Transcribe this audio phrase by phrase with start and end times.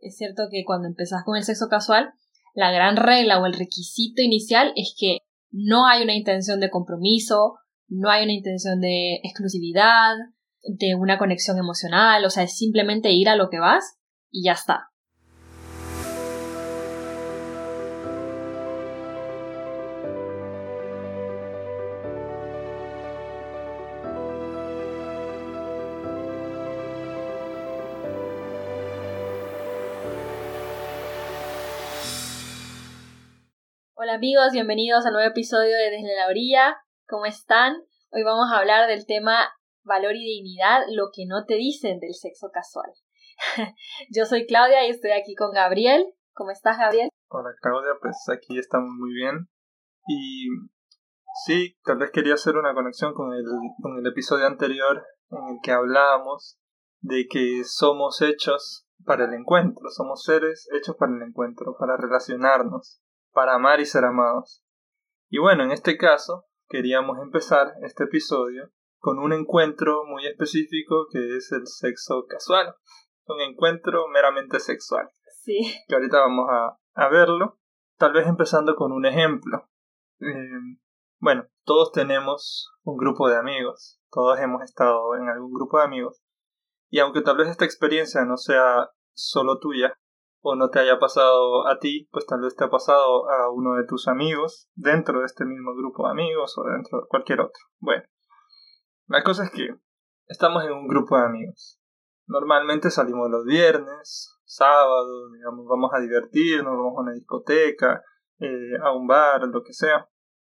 [0.00, 2.12] Es cierto que cuando empezás con el sexo casual,
[2.54, 5.18] la gran regla o el requisito inicial es que
[5.50, 10.14] no hay una intención de compromiso, no hay una intención de exclusividad,
[10.62, 13.98] de una conexión emocional, o sea, es simplemente ir a lo que vas
[14.30, 14.89] y ya está.
[34.10, 36.82] Hola amigos, bienvenidos al nuevo episodio de Desde la Orilla.
[37.06, 37.76] ¿Cómo están?
[38.10, 39.52] Hoy vamos a hablar del tema
[39.84, 42.90] valor y dignidad, lo que no te dicen del sexo casual.
[44.10, 46.12] Yo soy Claudia y estoy aquí con Gabriel.
[46.32, 47.08] ¿Cómo estás, Gabriel?
[47.28, 49.48] Hola, Claudia, pues aquí estamos muy bien.
[50.08, 50.48] Y
[51.44, 53.44] sí, tal vez quería hacer una conexión con el,
[53.80, 56.58] con el episodio anterior en el que hablábamos
[56.98, 63.00] de que somos hechos para el encuentro, somos seres hechos para el encuentro, para relacionarnos
[63.32, 64.64] para amar y ser amados.
[65.28, 71.36] Y bueno, en este caso queríamos empezar este episodio con un encuentro muy específico que
[71.36, 72.74] es el sexo casual,
[73.26, 75.08] un encuentro meramente sexual.
[75.42, 75.60] Sí.
[75.88, 77.58] Que ahorita vamos a, a verlo,
[77.96, 79.68] tal vez empezando con un ejemplo.
[80.20, 80.76] Eh,
[81.18, 86.22] bueno, todos tenemos un grupo de amigos, todos hemos estado en algún grupo de amigos,
[86.90, 89.98] y aunque tal vez esta experiencia no sea solo tuya,
[90.42, 93.74] o no te haya pasado a ti, pues tal vez te ha pasado a uno
[93.76, 97.62] de tus amigos dentro de este mismo grupo de amigos o dentro de cualquier otro.
[97.78, 98.02] Bueno,
[99.06, 99.68] la cosa es que
[100.26, 101.78] estamos en un grupo de amigos.
[102.26, 108.02] Normalmente salimos los viernes, sábados, digamos, vamos a divertirnos, vamos a una discoteca,
[108.38, 110.08] eh, a un bar, lo que sea.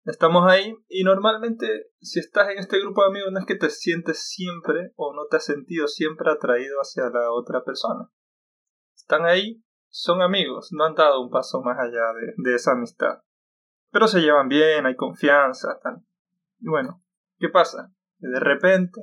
[0.05, 3.71] Estamos ahí y normalmente si estás en este grupo de amigos no es que te
[3.71, 8.11] sientes siempre o no te has sentido siempre atraído hacia la otra persona.
[8.95, 13.21] Están ahí son amigos, no han dado un paso más allá de, esa amistad.
[13.91, 15.99] Pero se llevan bien, hay confianza, tal.
[16.61, 17.03] Y bueno,
[17.39, 17.93] ¿qué pasa?
[18.19, 19.01] de repente,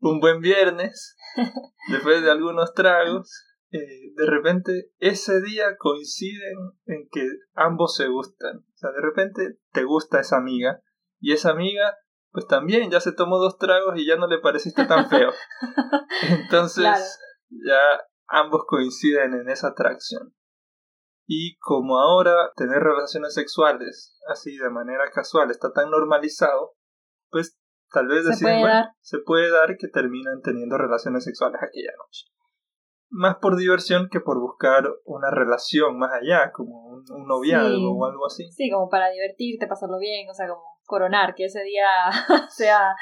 [0.00, 1.16] un buen viernes,
[1.88, 8.58] después de algunos tragos, eh, de repente ese día coinciden en que ambos se gustan.
[8.58, 10.82] O sea, de repente te gusta esa amiga
[11.20, 11.96] y esa amiga
[12.30, 15.30] pues también ya se tomó dos tragos y ya no le pareciste tan feo.
[16.28, 17.18] Entonces
[17.50, 17.80] ya
[18.28, 20.34] ambos coinciden en esa atracción.
[21.26, 26.74] Y como ahora tener relaciones sexuales así de manera casual está tan normalizado,
[27.30, 27.58] pues
[27.92, 28.86] tal vez se puede dar.
[29.00, 32.26] se puede dar que terminan teniendo relaciones sexuales aquella noche.
[33.10, 38.26] Más por diversión que por buscar una relación más allá, como un, noviazgo o algo
[38.26, 38.50] así.
[38.52, 41.86] Sí, como para divertirte, pasarlo bien, o sea, como coronar, que ese día
[42.50, 42.94] sea,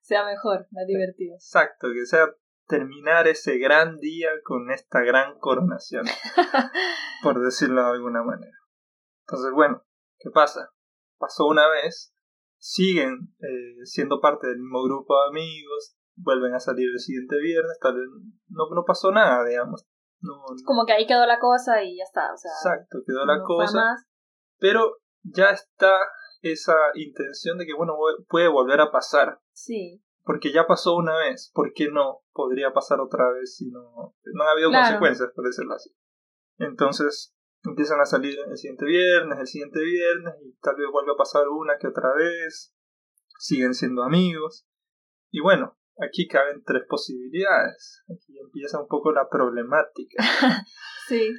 [0.00, 1.34] sea mejor, más divertido.
[1.34, 2.26] Exacto, que sea
[2.66, 6.04] terminar ese gran día con esta gran coronación,
[7.22, 8.56] por decirlo de alguna manera.
[9.26, 9.82] Entonces, bueno,
[10.18, 10.70] ¿qué pasa?
[11.18, 12.14] Pasó una vez,
[12.58, 17.78] siguen eh, siendo parte del mismo grupo de amigos, vuelven a salir el siguiente viernes,
[17.80, 18.06] tal vez
[18.48, 19.86] no, no pasó nada, digamos.
[20.64, 22.32] Como que ahí quedó la cosa y ya está.
[22.32, 23.94] O sea, Exacto, quedó la cosa.
[24.58, 25.92] Pero ya está
[26.40, 27.94] esa intención de que, bueno,
[28.28, 29.40] puede volver a pasar.
[29.52, 34.14] Sí porque ya pasó una vez, ¿por qué no podría pasar otra vez si no,
[34.24, 35.90] no ha habido consecuencias, por decirlo así?
[36.58, 41.18] Entonces empiezan a salir el siguiente viernes, el siguiente viernes, y tal vez vuelva a
[41.18, 42.74] pasar una que otra vez,
[43.38, 44.66] siguen siendo amigos,
[45.30, 50.22] y bueno, aquí caben tres posibilidades, aquí empieza un poco la problemática.
[51.08, 51.34] sí.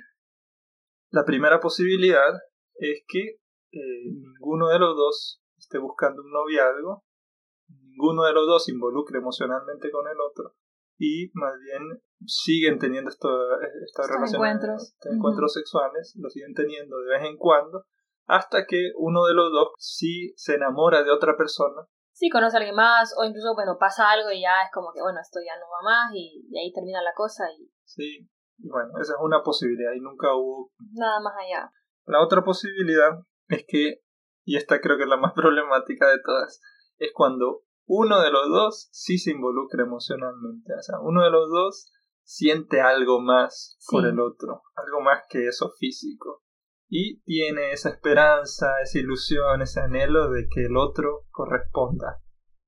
[1.12, 2.34] La primera posibilidad
[2.76, 3.40] es que
[3.72, 7.05] eh, ninguno de los dos esté buscando un noviazgo
[7.96, 10.54] ninguno de los dos se involucre emocionalmente con el otro
[10.98, 13.30] y más bien siguen teniendo esto,
[13.86, 17.86] estas relaciones, encuentros, encuentros sexuales, lo siguen teniendo de vez en cuando,
[18.28, 21.86] hasta que uno de los dos sí se enamora de otra persona.
[22.14, 25.02] Sí, conoce a alguien más, o incluso, bueno, pasa algo y ya es como que,
[25.02, 27.44] bueno, esto ya no va más y, ahí termina la cosa.
[27.52, 30.72] y Sí, y bueno, esa es una posibilidad y nunca hubo...
[30.94, 31.70] Nada más allá.
[32.06, 33.20] La otra posibilidad
[33.50, 34.02] es que,
[34.46, 36.62] y esta creo que es la más problemática de todas,
[36.98, 40.74] es cuando uno de los dos sí se involucra emocionalmente.
[40.74, 41.92] O sea, uno de los dos
[42.24, 46.42] siente algo más por el otro, algo más que eso físico.
[46.88, 52.22] Y tiene esa esperanza, esa ilusión, ese anhelo de que el otro corresponda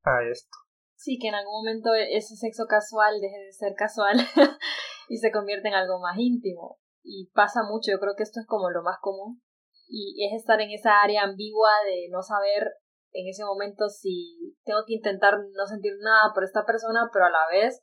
[0.04, 0.58] a esto.
[0.96, 4.18] Sí, que en algún momento ese sexo casual deje de ser casual
[5.10, 6.80] y se convierte en algo más íntimo.
[7.04, 9.42] Y pasa mucho, yo creo que esto es como lo más común.
[9.88, 12.74] Y es estar en esa área ambigua de no saber
[13.18, 17.32] en ese momento si tengo que intentar no sentir nada por esta persona, pero a
[17.32, 17.82] la vez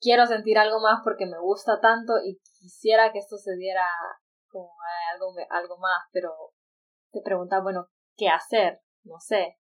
[0.00, 3.86] quiero sentir algo más porque me gusta tanto y quisiera que esto se diera
[4.48, 4.70] como
[5.12, 6.30] algo, algo más, pero
[7.10, 8.80] te preguntas, bueno, ¿qué hacer?
[9.02, 9.56] No sé.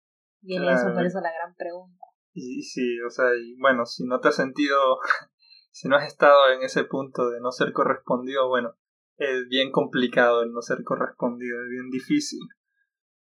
[0.41, 2.05] Viene eso, por eso la gran pregunta.
[2.33, 4.99] Y sí, o sea, y bueno, si no te has sentido,
[5.71, 8.75] si no has estado en ese punto de no ser correspondido, bueno,
[9.17, 12.41] es bien complicado el no ser correspondido, es bien difícil.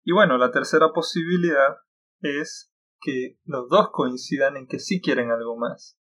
[0.04, 1.78] Y bueno, la tercera posibilidad
[2.22, 5.98] es que los dos coincidan en que sí quieren algo más.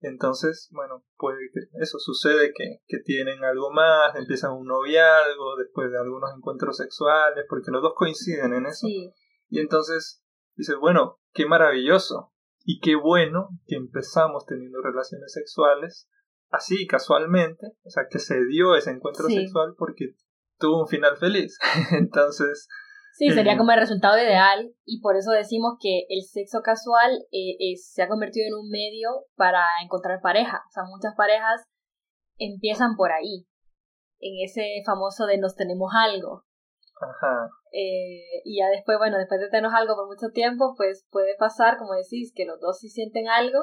[0.00, 5.92] Entonces, bueno, puede que eso sucede que, que tienen algo más, empiezan un noviazgo después
[5.92, 8.88] de algunos encuentros sexuales, porque los dos coinciden en eso.
[9.48, 10.24] Y entonces
[10.56, 12.32] dices, bueno, qué maravilloso
[12.64, 16.08] y qué bueno que empezamos teniendo relaciones sexuales
[16.50, 20.14] así casualmente, o sea, que se dio ese encuentro sexual porque
[20.58, 21.58] tuvo un final feliz.
[21.92, 22.68] entonces,
[23.14, 27.76] Sí, sería como el resultado ideal y por eso decimos que el sexo casual eh,
[27.76, 30.62] se ha convertido en un medio para encontrar pareja.
[30.66, 31.62] O sea, muchas parejas
[32.38, 33.46] empiezan por ahí,
[34.18, 36.44] en ese famoso de nos tenemos algo.
[37.00, 37.50] Ajá.
[37.72, 41.76] Eh, y ya después, bueno, después de tenernos algo por mucho tiempo, pues puede pasar,
[41.78, 43.58] como decís, que los dos sí sienten algo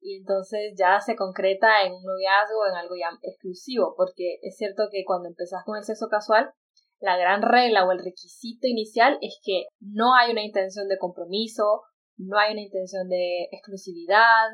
[0.00, 4.88] y entonces ya se concreta en un noviazgo, en algo ya exclusivo, porque es cierto
[4.92, 6.52] que cuando empezás con el sexo casual,
[7.00, 11.82] la gran regla o el requisito inicial es que no hay una intención de compromiso,
[12.16, 14.48] no hay una intención de exclusividad,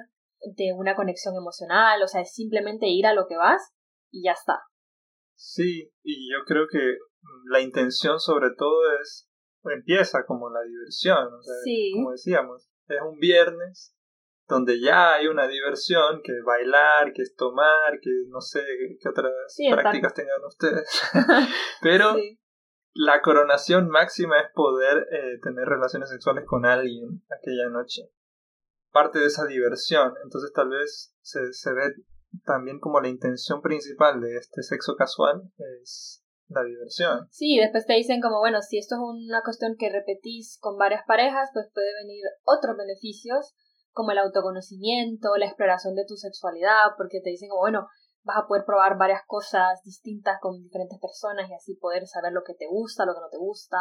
[0.56, 3.62] de una conexión emocional, o sea, es simplemente ir a lo que vas
[4.10, 4.60] y ya está.
[5.34, 6.96] Sí, y yo creo que
[7.50, 9.28] la intención sobre todo es,
[9.64, 11.54] empieza como la diversión, o sea,
[11.94, 13.94] como decíamos, es un viernes
[14.50, 18.62] donde ya hay una diversión, que bailar, que es tomar, que no sé
[19.00, 19.32] qué otras
[19.70, 21.02] prácticas tengan ustedes.
[21.82, 22.16] Pero
[22.92, 28.02] la coronación máxima es poder eh, tener relaciones sexuales con alguien aquella noche.
[28.92, 30.14] Parte de esa diversión.
[30.24, 31.94] Entonces tal vez se, se ve
[32.44, 35.42] también como la intención principal de este sexo casual
[35.82, 37.28] es la diversión.
[37.30, 41.04] Sí, después te dicen como, bueno, si esto es una cuestión que repetís con varias
[41.06, 43.54] parejas, pues puede venir otros beneficios
[43.92, 47.88] como el autoconocimiento, la exploración de tu sexualidad, porque te dicen bueno,
[48.22, 52.42] vas a poder probar varias cosas distintas con diferentes personas y así poder saber lo
[52.44, 53.76] que te gusta, lo que no te gusta.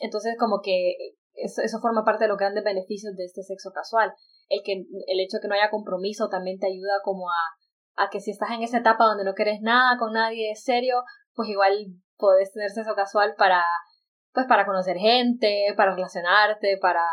[0.00, 0.94] Entonces, como que
[1.34, 4.12] eso, eso forma parte de los grandes beneficios de este sexo casual.
[4.48, 8.10] El, que, el hecho de que no haya compromiso también te ayuda como a, a
[8.10, 11.02] que si estás en esa etapa donde no quieres nada con nadie serio,
[11.34, 11.72] pues igual
[12.16, 13.64] podés tener sexo casual para,
[14.32, 17.04] pues para conocer gente, para relacionarte, para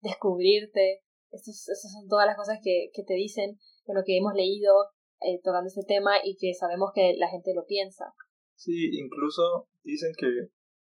[0.00, 1.02] descubrirte.
[1.34, 4.72] Esas son todas las cosas que, que te dicen, lo que hemos leído
[5.20, 8.14] eh, tocando este tema y que sabemos que la gente lo piensa.
[8.54, 10.28] Sí, incluso dicen que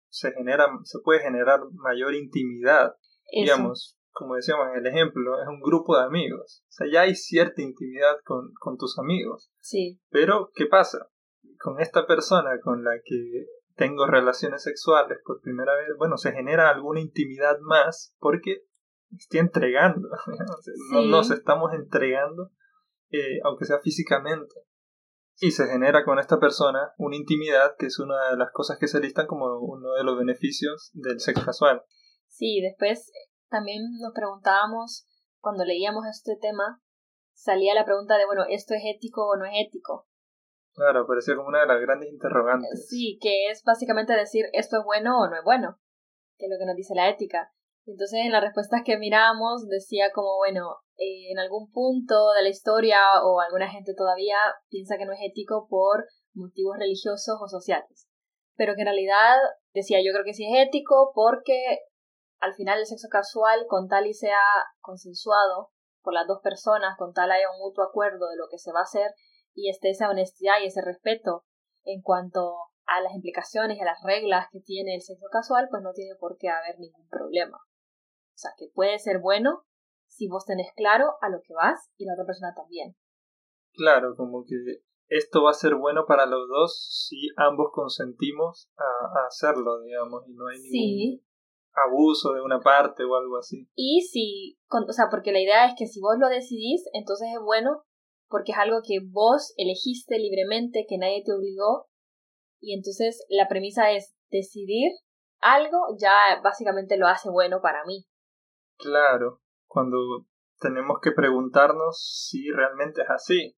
[0.09, 2.95] se genera, se puede generar mayor intimidad.
[3.31, 6.63] Digamos, como decíamos en el ejemplo, es un grupo de amigos.
[6.63, 9.51] O sea, ya hay cierta intimidad con, con tus amigos.
[9.59, 9.99] Sí.
[10.09, 11.09] Pero, ¿qué pasa?
[11.59, 13.45] Con esta persona con la que
[13.75, 18.63] tengo relaciones sexuales por primera vez, bueno, se genera alguna intimidad más porque
[19.15, 20.09] estoy entregando,
[20.91, 22.51] no nos estamos entregando
[23.11, 24.55] eh, aunque sea físicamente.
[25.39, 28.87] Y se genera con esta persona una intimidad que es una de las cosas que
[28.87, 31.83] se listan como uno de los beneficios del sexo casual.
[32.27, 33.11] Sí, después
[33.49, 35.07] también nos preguntábamos,
[35.39, 36.81] cuando leíamos este tema,
[37.33, 40.07] salía la pregunta de, bueno, ¿esto es ético o no es ético?
[40.73, 42.87] Claro, parecía como una de las grandes interrogantes.
[42.89, 45.79] Sí, que es básicamente decir, ¿esto es bueno o no es bueno?
[46.37, 47.53] Que es lo que nos dice la ética.
[47.87, 52.49] Entonces, en las respuestas que miramos, decía como, bueno, eh, en algún punto de la
[52.49, 54.35] historia o alguna gente todavía
[54.69, 58.09] piensa que no es ético por motivos religiosos o sociales.
[58.57, 59.37] Pero que en realidad,
[59.73, 61.79] decía, yo creo que sí es ético porque
[62.39, 64.43] al final el sexo casual, con tal y sea
[64.81, 68.73] consensuado por las dos personas, con tal haya un mutuo acuerdo de lo que se
[68.73, 69.11] va a hacer
[69.53, 71.45] y esté esa honestidad y ese respeto
[71.85, 72.53] en cuanto
[72.85, 76.15] a las implicaciones y a las reglas que tiene el sexo casual, pues no tiene
[76.19, 77.57] por qué haber ningún problema.
[78.37, 79.63] O sea, que puede ser bueno
[80.05, 82.95] si vos tenés claro a lo que vas y la otra persona también.
[83.73, 89.25] Claro, como que esto va a ser bueno para los dos si ambos consentimos a,
[89.25, 91.25] hacerlo, digamos, y no hay ningún
[91.73, 93.67] abuso de una parte o algo así.
[93.73, 97.41] Y si, o sea, porque la idea es que si vos lo decidís, entonces es
[97.43, 97.85] bueno
[98.29, 101.87] porque es algo que vos elegiste libremente, que nadie te obligó,
[102.61, 104.91] y entonces la premisa es decidir
[105.39, 106.13] algo ya
[106.43, 108.05] básicamente lo hace bueno para mí.
[108.77, 109.97] Claro, cuando
[110.59, 113.57] tenemos que preguntarnos si realmente es así.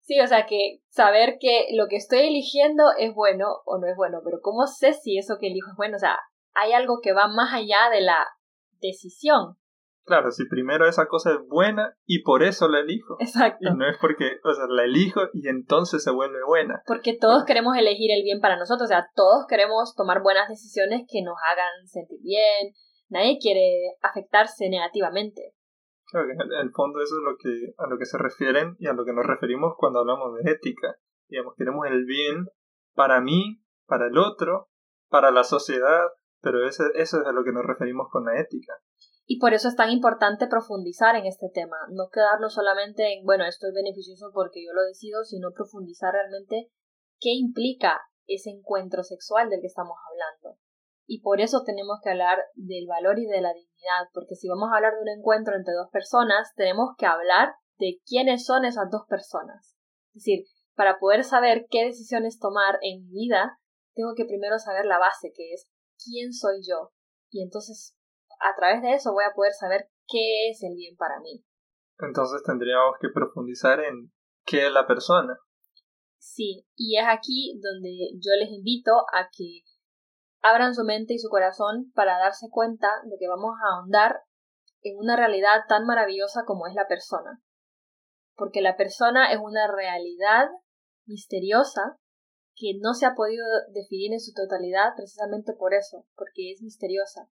[0.00, 3.96] Sí, o sea que saber que lo que estoy eligiendo es bueno o no es
[3.96, 5.96] bueno, pero ¿cómo sé si eso que elijo es bueno?
[5.96, 6.18] O sea,
[6.54, 8.26] hay algo que va más allá de la
[8.80, 9.56] decisión.
[10.08, 13.16] Claro, si primero esa cosa es buena y por eso la elijo.
[13.20, 13.58] Exacto.
[13.60, 16.82] Y no es porque, o sea, la elijo y entonces se vuelve buena.
[16.86, 21.02] Porque todos queremos elegir el bien para nosotros, o sea, todos queremos tomar buenas decisiones
[21.06, 22.72] que nos hagan sentir bien.
[23.08, 25.54] Nadie quiere afectarse negativamente.
[26.10, 28.86] Claro que en el fondo eso es lo que, a lo que se refieren y
[28.86, 30.96] a lo que nos referimos cuando hablamos de ética.
[31.28, 32.46] Digamos, queremos el bien
[32.94, 34.68] para mí, para el otro,
[35.08, 36.08] para la sociedad,
[36.40, 38.74] pero eso, eso es a lo que nos referimos con la ética.
[39.26, 43.44] Y por eso es tan importante profundizar en este tema, no quedarnos solamente en, bueno,
[43.44, 46.70] esto es beneficioso porque yo lo decido, sino profundizar realmente
[47.20, 50.58] qué implica ese encuentro sexual del que estamos hablando.
[51.10, 54.68] Y por eso tenemos que hablar del valor y de la dignidad, porque si vamos
[54.70, 58.90] a hablar de un encuentro entre dos personas, tenemos que hablar de quiénes son esas
[58.90, 59.74] dos personas.
[60.08, 60.44] Es decir,
[60.76, 63.58] para poder saber qué decisiones tomar en mi vida,
[63.94, 65.70] tengo que primero saber la base, que es
[66.04, 66.92] quién soy yo.
[67.30, 67.96] Y entonces
[68.40, 71.42] a través de eso voy a poder saber qué es el bien para mí.
[72.00, 74.12] Entonces tendríamos que profundizar en
[74.44, 75.38] qué es la persona.
[76.18, 79.62] Sí, y es aquí donde yo les invito a que
[80.42, 84.22] abran su mente y su corazón para darse cuenta de que vamos a ahondar
[84.82, 87.40] en una realidad tan maravillosa como es la persona.
[88.34, 90.48] Porque la persona es una realidad
[91.06, 91.98] misteriosa
[92.54, 97.28] que no se ha podido definir en su totalidad precisamente por eso, porque es misteriosa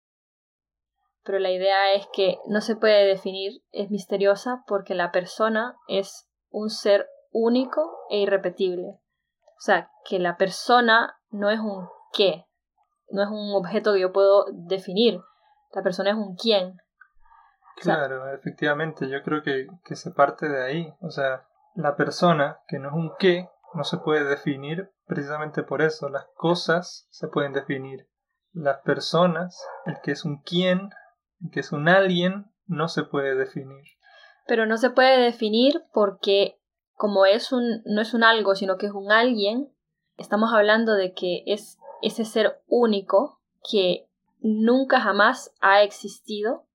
[1.25, 6.29] pero la idea es que no se puede definir, es misteriosa porque la persona es
[6.51, 8.87] un ser único e irrepetible.
[8.87, 12.45] O sea, que la persona no es un qué,
[13.15, 15.21] no es un objeto que yo puedo definir,
[15.73, 16.77] la persona es un quién.
[17.77, 20.95] Claro, efectivamente, yo creo que, que se parte de ahí.
[21.01, 25.83] O sea, la persona, que no es un qué, no se puede definir precisamente por
[25.83, 26.09] eso.
[26.09, 28.09] Las cosas se pueden definir.
[28.53, 30.91] Las personas, el que es un quién,
[31.53, 33.85] que es un alguien, no se puede definir.
[34.47, 36.61] Pero no se puede definir porque
[36.95, 39.75] como es un no es un algo, sino que es un alguien,
[40.17, 44.09] estamos hablando de que es ese ser único que
[44.41, 46.67] nunca jamás ha existido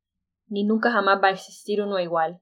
[0.47, 2.41] ni nunca jamás va a existir uno igual.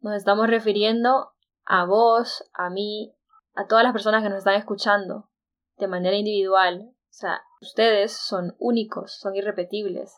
[0.00, 1.32] Nos estamos refiriendo
[1.64, 3.14] a vos, a mí,
[3.54, 5.28] a todas las personas que nos están escuchando
[5.76, 6.90] de manera individual.
[6.90, 10.16] O sea, ustedes son únicos, son irrepetibles.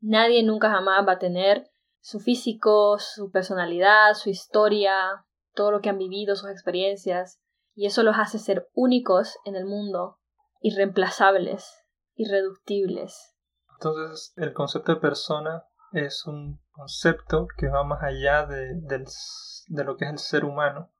[0.00, 5.88] Nadie nunca jamás va a tener su físico, su personalidad, su historia, todo lo que
[5.88, 7.40] han vivido, sus experiencias,
[7.74, 10.18] y eso los hace ser únicos en el mundo,
[10.64, 13.36] irreemplazables, irreductibles.
[13.74, 19.96] Entonces, el concepto de persona es un concepto que va más allá de, de lo
[19.96, 20.90] que es el ser humano.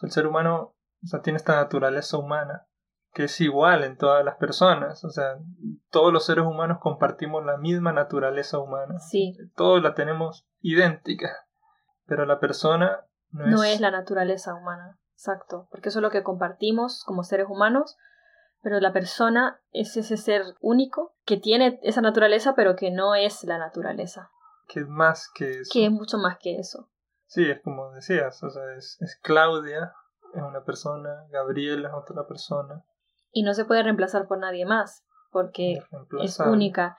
[0.00, 0.74] el ser humano
[1.22, 2.66] tiene esta naturaleza humana
[3.12, 5.04] que es igual en todas las personas.
[5.04, 5.36] O sea,
[5.90, 8.98] todos los seres humanos compartimos la misma naturaleza humana.
[9.00, 9.36] Sí.
[9.54, 11.30] Todos la tenemos idéntica.
[12.06, 13.80] Pero la persona no, no es...
[13.80, 14.98] la naturaleza humana.
[15.12, 15.68] Exacto.
[15.70, 17.98] Porque eso es lo que compartimos como seres humanos.
[18.62, 23.44] Pero la persona es ese ser único que tiene esa naturaleza, pero que no es
[23.44, 24.30] la naturaleza.
[24.68, 25.70] Que es más que eso.
[25.72, 26.90] Que es mucho más que eso.
[27.26, 29.94] Sí, es como decías, o sea, es, es Claudia,
[30.34, 32.84] es una persona, Gabriela es otra persona,
[33.32, 35.82] y no se puede reemplazar por nadie más porque
[36.22, 36.96] es única.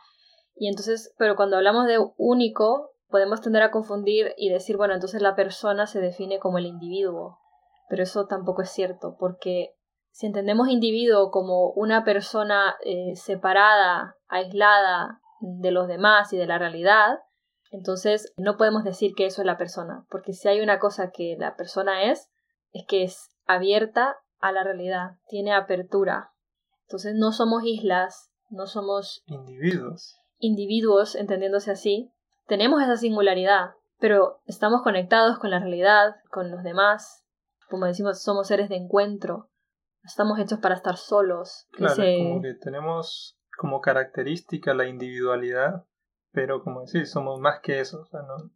[0.55, 5.21] Y entonces, pero cuando hablamos de único, podemos tender a confundir y decir, bueno, entonces
[5.21, 7.39] la persona se define como el individuo.
[7.89, 9.75] Pero eso tampoco es cierto, porque
[10.11, 16.57] si entendemos individuo como una persona eh, separada, aislada de los demás y de la
[16.57, 17.19] realidad,
[17.71, 21.37] entonces no podemos decir que eso es la persona, porque si hay una cosa que
[21.39, 22.29] la persona es,
[22.73, 26.31] es que es abierta a la realidad, tiene apertura.
[26.83, 30.17] Entonces no somos islas, no somos individuos.
[30.39, 32.11] Individuos, entendiéndose así.
[32.47, 37.23] Tenemos esa singularidad, pero estamos conectados con la realidad, con los demás.
[37.69, 39.50] Como decimos, somos seres de encuentro.
[40.03, 41.67] Estamos hechos para estar solos.
[41.71, 45.85] Claro, como que tenemos como característica la individualidad,
[46.31, 48.01] pero como decís, somos más que eso.
[48.01, 48.51] O sea, no,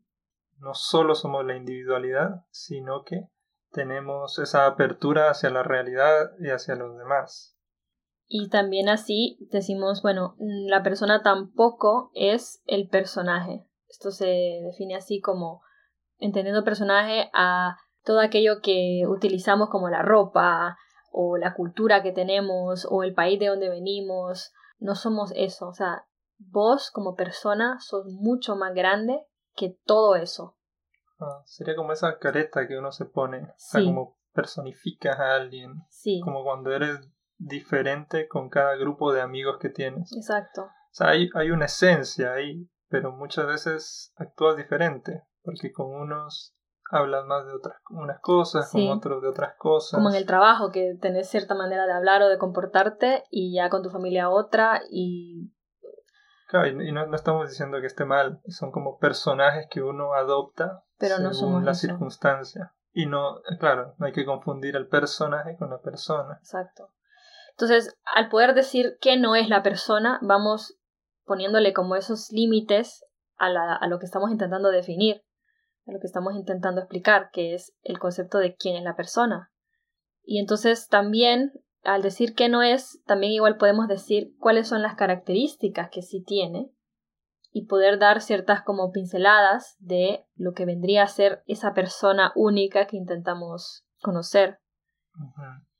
[0.57, 3.29] no solo somos la individualidad, sino que
[3.71, 7.55] tenemos esa apertura hacia la realidad y hacia los demás.
[8.27, 13.67] Y también así decimos, bueno, la persona tampoco es el personaje.
[13.87, 15.61] Esto se define así como
[16.17, 20.77] entendiendo personaje a todo aquello que utilizamos como la ropa
[21.17, 24.53] o la cultura que tenemos o el país de donde venimos.
[24.79, 25.67] No somos eso.
[25.67, 26.05] O sea,
[26.37, 30.57] vos como persona sos mucho más grande que todo eso.
[31.19, 35.75] Ah, sería como esa careta que uno se pone, o sea, como personificas a alguien,
[35.89, 36.19] sí.
[36.21, 36.99] como cuando eres
[37.37, 40.11] diferente con cada grupo de amigos que tienes.
[40.13, 40.63] Exacto.
[40.63, 46.54] O sea, hay, hay una esencia ahí, pero muchas veces actúas diferente, porque con unos
[46.91, 49.97] hablas más de otras unas cosas, con otros de otras cosas.
[49.97, 53.69] Como en el trabajo, que tenés cierta manera de hablar o de comportarte y ya
[53.69, 55.51] con tu familia otra y...
[56.47, 60.83] Claro, y no, no estamos diciendo que esté mal, son como personajes que uno adopta
[60.97, 62.73] pero según no somos la circunstancia.
[62.93, 66.37] Y no, claro, no hay que confundir el personaje con la persona.
[66.39, 66.91] Exacto.
[67.51, 70.77] Entonces, al poder decir que no es la persona, vamos
[71.25, 73.03] poniéndole como esos límites
[73.37, 75.24] a, la, a lo que estamos intentando definir
[75.85, 79.51] a lo que estamos intentando explicar, que es el concepto de quién es la persona.
[80.23, 84.95] Y entonces también, al decir que no es, también igual podemos decir cuáles son las
[84.95, 86.71] características que sí tiene
[87.51, 92.85] y poder dar ciertas como pinceladas de lo que vendría a ser esa persona única
[92.87, 94.59] que intentamos conocer.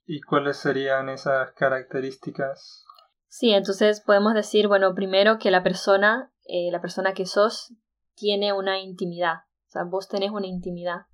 [0.06, 2.84] ¿Y cuáles serían esas características?
[3.28, 7.74] Sí, entonces podemos decir, bueno, primero que la persona, eh, la persona que sos,
[8.14, 11.06] tiene una intimidad, sea, vos tenés una intimidad.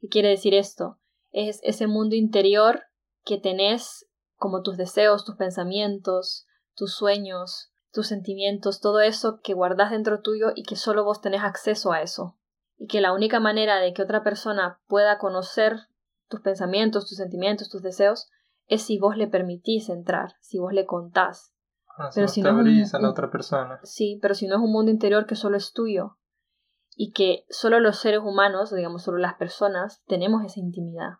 [0.00, 0.98] ¿Qué quiere decir esto?
[1.30, 2.82] Es ese mundo interior
[3.24, 9.90] que tenés como tus deseos, tus pensamientos, tus sueños, tus sentimientos, todo eso que guardás
[9.90, 12.36] dentro tuyo y que solo vos tenés acceso a eso.
[12.76, 15.88] Y que la única manera de que otra persona pueda conocer
[16.28, 18.28] tus pensamientos, tus sentimientos, tus deseos,
[18.66, 21.54] es si vos le permitís entrar, si vos le contás.
[21.98, 23.80] Ah, pero si no es a la otra persona.
[23.82, 26.18] Sí, pero si no es un mundo interior que solo es tuyo,
[27.00, 31.12] y que solo los seres humanos, digamos, solo las personas, tenemos esa intimidad.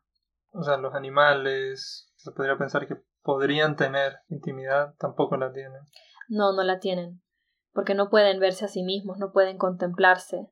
[0.50, 5.80] O sea, los animales, se podría pensar que podrían tener intimidad, tampoco la tienen.
[6.28, 7.22] No, no la tienen,
[7.72, 10.50] porque no pueden verse a sí mismos, no pueden contemplarse,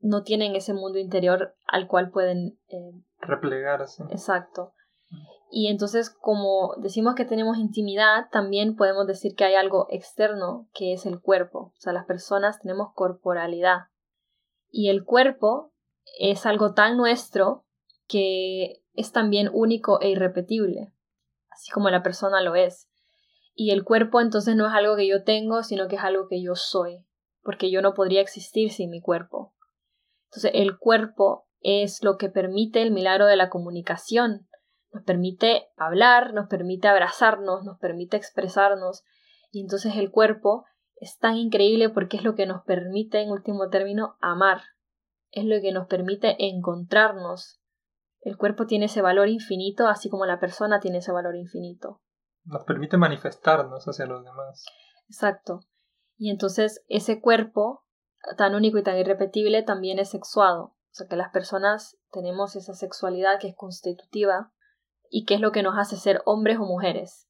[0.00, 4.04] no tienen ese mundo interior al cual pueden eh, replegarse.
[4.10, 4.74] Exacto.
[5.50, 10.92] Y entonces, como decimos que tenemos intimidad, también podemos decir que hay algo externo que
[10.92, 11.72] es el cuerpo.
[11.74, 13.86] O sea, las personas tenemos corporalidad.
[14.70, 15.72] Y el cuerpo
[16.18, 17.64] es algo tan nuestro
[18.06, 20.92] que es también único e irrepetible,
[21.50, 22.88] así como la persona lo es.
[23.54, 26.42] Y el cuerpo entonces no es algo que yo tengo, sino que es algo que
[26.42, 27.04] yo soy,
[27.42, 29.54] porque yo no podría existir sin mi cuerpo.
[30.26, 34.48] Entonces el cuerpo es lo que permite el milagro de la comunicación,
[34.92, 39.04] nos permite hablar, nos permite abrazarnos, nos permite expresarnos,
[39.50, 40.64] y entonces el cuerpo
[41.00, 44.62] es tan increíble porque es lo que nos permite, en último término, amar.
[45.30, 47.60] Es lo que nos permite encontrarnos.
[48.20, 52.00] El cuerpo tiene ese valor infinito, así como la persona tiene ese valor infinito.
[52.44, 54.64] Nos permite manifestarnos hacia los demás.
[55.08, 55.60] Exacto.
[56.16, 57.84] Y entonces ese cuerpo,
[58.36, 60.74] tan único y tan irrepetible, también es sexuado.
[60.90, 64.52] O sea que las personas tenemos esa sexualidad que es constitutiva
[65.10, 67.27] y que es lo que nos hace ser hombres o mujeres.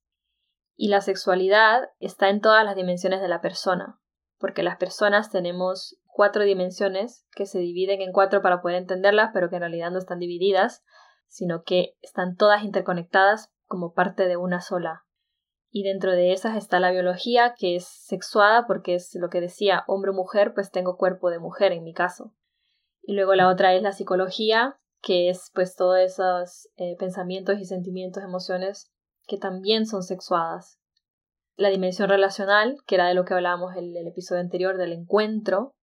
[0.80, 3.98] Y la sexualidad está en todas las dimensiones de la persona,
[4.38, 9.50] porque las personas tenemos cuatro dimensiones que se dividen en cuatro para poder entenderlas, pero
[9.50, 10.84] que en realidad no están divididas,
[11.26, 15.04] sino que están todas interconectadas como parte de una sola.
[15.68, 19.82] Y dentro de esas está la biología, que es sexuada, porque es lo que decía
[19.88, 22.36] hombre o mujer, pues tengo cuerpo de mujer en mi caso.
[23.02, 27.64] Y luego la otra es la psicología, que es pues todos esos eh, pensamientos y
[27.64, 28.92] sentimientos, emociones
[29.28, 30.80] que también son sexuadas.
[31.54, 35.74] La dimensión relacional, que era de lo que hablábamos en el episodio anterior del encuentro.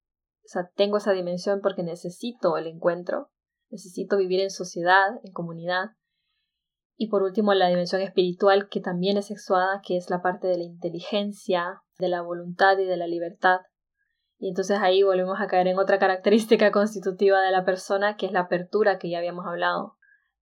[0.44, 3.30] O sea, tengo esa dimensión porque necesito el encuentro,
[3.70, 5.92] necesito vivir en sociedad, en comunidad.
[6.98, 10.58] Y por último, la dimensión espiritual, que también es sexuada, que es la parte de
[10.58, 13.60] la inteligencia, de la voluntad y de la libertad.
[14.38, 18.32] Y entonces ahí volvemos a caer en otra característica constitutiva de la persona, que es
[18.32, 19.84] la apertura que ya habíamos hablado.
[19.84, 19.98] O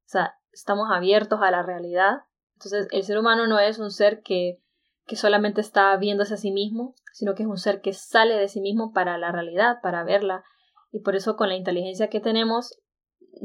[0.05, 2.19] sea, estamos abiertos a la realidad
[2.55, 4.59] entonces, el ser humano no es un ser que,
[5.05, 8.47] que solamente está viéndose a sí mismo, sino que es un ser que sale de
[8.47, 10.43] sí mismo para la realidad, para verla.
[10.91, 12.79] Y por eso con la inteligencia que tenemos,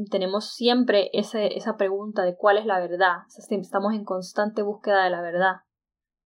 [0.09, 3.23] tenemos siempre ese, esa pregunta de cuál es la verdad.
[3.49, 5.55] estamos en constante búsqueda de la verdad.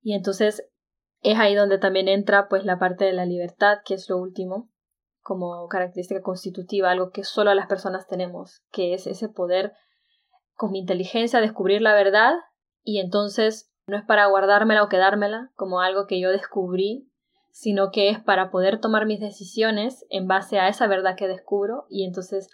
[0.02, 0.70] Y entonces
[1.22, 4.70] es ahí donde también entra pues la parte de la libertad, que es lo último,
[5.22, 9.72] como característica constitutiva, algo que solo las personas tenemos, que es ese poder
[10.54, 12.34] con mi inteligencia descubrir la verdad
[12.84, 17.10] y entonces no es para guardármela o quedármela como algo que yo descubrí,
[17.52, 21.86] sino que es para poder tomar mis decisiones en base a esa verdad que descubro
[21.90, 22.50] y entonces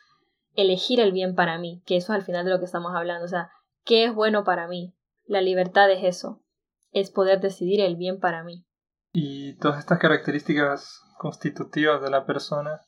[0.55, 3.25] elegir el bien para mí, que eso es al final de lo que estamos hablando,
[3.25, 3.49] o sea,
[3.85, 4.95] ¿qué es bueno para mí?
[5.25, 6.43] La libertad es eso,
[6.91, 8.65] es poder decidir el bien para mí.
[9.13, 12.81] Y todas estas características constitutivas de la persona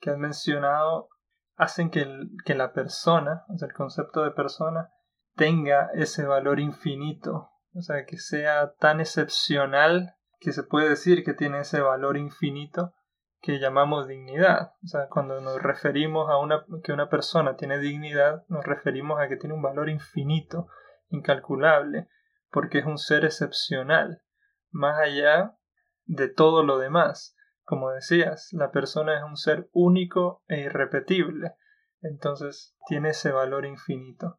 [0.00, 1.08] que has mencionado
[1.56, 2.06] hacen que,
[2.44, 4.90] que la persona, o sea, el concepto de persona,
[5.36, 11.34] tenga ese valor infinito, o sea, que sea tan excepcional que se puede decir que
[11.34, 12.94] tiene ese valor infinito
[13.40, 14.72] que llamamos dignidad.
[14.82, 19.36] O sea, cuando nos referimos a que una persona tiene dignidad, nos referimos a que
[19.36, 20.68] tiene un valor infinito,
[21.10, 22.08] incalculable,
[22.50, 24.22] porque es un ser excepcional,
[24.70, 25.56] más allá
[26.04, 27.36] de todo lo demás.
[27.64, 31.52] Como decías, la persona es un ser único e irrepetible,
[32.00, 34.38] entonces tiene ese valor infinito.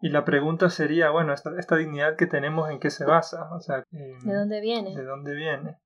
[0.00, 3.48] Y la pregunta sería, bueno, esta, esta dignidad que tenemos, ¿en qué se basa?
[3.54, 4.94] O sea, ¿de dónde viene?
[4.94, 5.78] ¿De dónde viene?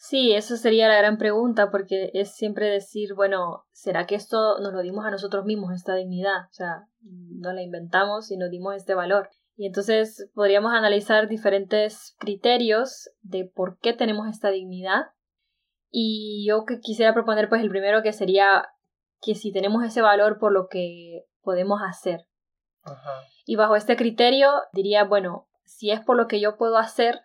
[0.00, 4.72] Sí, eso sería la gran pregunta, porque es siempre decir, bueno, ¿será que esto nos
[4.72, 6.44] lo dimos a nosotros mismos, esta dignidad?
[6.44, 9.28] O sea, no la inventamos y nos dimos este valor.
[9.56, 15.06] Y entonces podríamos analizar diferentes criterios de por qué tenemos esta dignidad.
[15.90, 18.68] Y yo que quisiera proponer, pues el primero que sería
[19.20, 22.20] que si tenemos ese valor por lo que podemos hacer,
[23.44, 27.22] y bajo este criterio diría, bueno, si es por lo que yo puedo hacer,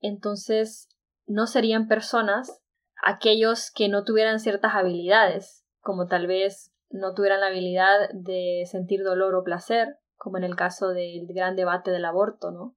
[0.00, 0.88] entonces
[1.26, 2.62] no serían personas
[3.02, 9.02] aquellos que no tuvieran ciertas habilidades, como tal vez no tuvieran la habilidad de sentir
[9.02, 12.76] dolor o placer, como en el caso del gran debate del aborto, ¿no?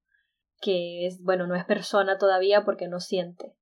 [0.62, 3.56] Que es, bueno, no es persona todavía porque no siente.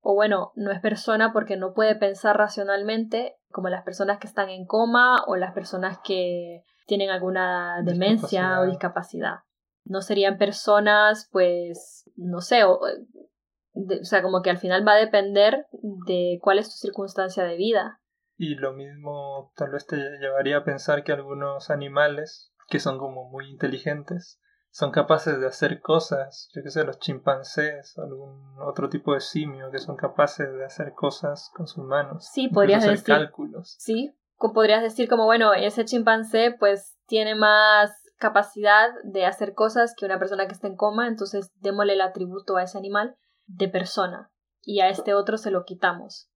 [0.00, 4.48] O bueno, no es persona porque no puede pensar racionalmente, como las personas que están
[4.48, 9.40] en coma o las personas que tienen alguna demencia o discapacidad.
[9.84, 15.04] No serían personas, pues, no sé, o, o sea, como que al final va a
[15.04, 15.66] depender
[16.06, 18.00] de cuál es tu circunstancia de vida.
[18.36, 23.28] Y lo mismo tal vez te llevaría a pensar que algunos animales, que son como
[23.28, 28.88] muy inteligentes, son capaces de hacer cosas, yo qué sé, los chimpancés o algún otro
[28.88, 32.28] tipo de simio que son capaces de hacer cosas con sus manos.
[32.32, 33.14] Sí, podrías hacer decir.
[33.14, 33.76] cálculos.
[33.78, 40.04] Sí, podrías decir como, bueno, ese chimpancé pues tiene más capacidad de hacer cosas que
[40.04, 44.30] una persona que está en coma, entonces démosle el atributo a ese animal de persona
[44.62, 46.28] y a este otro se lo quitamos.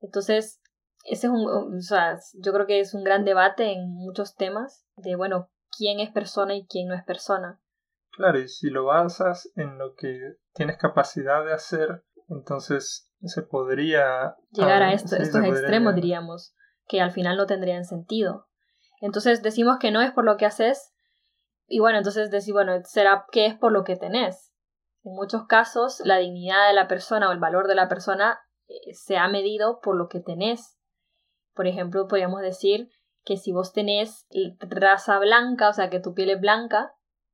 [0.00, 0.60] Entonces,
[1.04, 4.86] ese es un, o sea, yo creo que es un gran debate en muchos temas
[4.96, 7.60] de, bueno, quién es persona y quién no es persona.
[8.12, 14.36] Claro, y si lo basas en lo que tienes capacidad de hacer, entonces se podría
[14.50, 16.54] llegar a esto, estos extremos, diríamos
[16.86, 18.48] que al final no tendrían sentido.
[19.00, 20.92] Entonces decimos que no es por lo que haces
[21.66, 24.52] y bueno, entonces decir, bueno, será que es por lo que tenés.
[25.04, 28.94] En muchos casos la dignidad de la persona o el valor de la persona eh,
[28.94, 30.78] se ha medido por lo que tenés.
[31.54, 32.90] Por ejemplo, podríamos decir
[33.24, 34.26] que si vos tenés
[34.60, 36.92] raza blanca, o sea, que tu piel es blanca,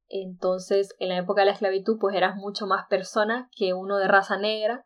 [0.09, 4.09] entonces en la época de la esclavitud pues eras mucho más persona que uno de
[4.09, 4.85] raza negra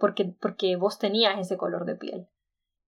[0.00, 2.28] porque, porque vos tenías ese color de piel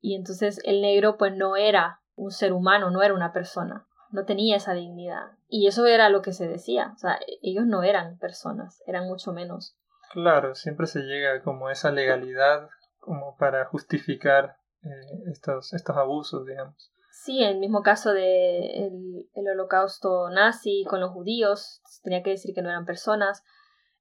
[0.05, 4.27] y entonces el negro pues no era un ser humano, no era una persona, no
[4.27, 5.33] tenía esa dignidad.
[5.49, 9.33] Y eso era lo que se decía, o sea, ellos no eran personas, eran mucho
[9.33, 9.79] menos.
[10.13, 16.93] Claro, siempre se llega como esa legalidad como para justificar eh, estos, estos abusos, digamos.
[17.11, 22.61] Sí, el mismo caso del el holocausto nazi con los judíos, tenía que decir que
[22.61, 23.43] no eran personas.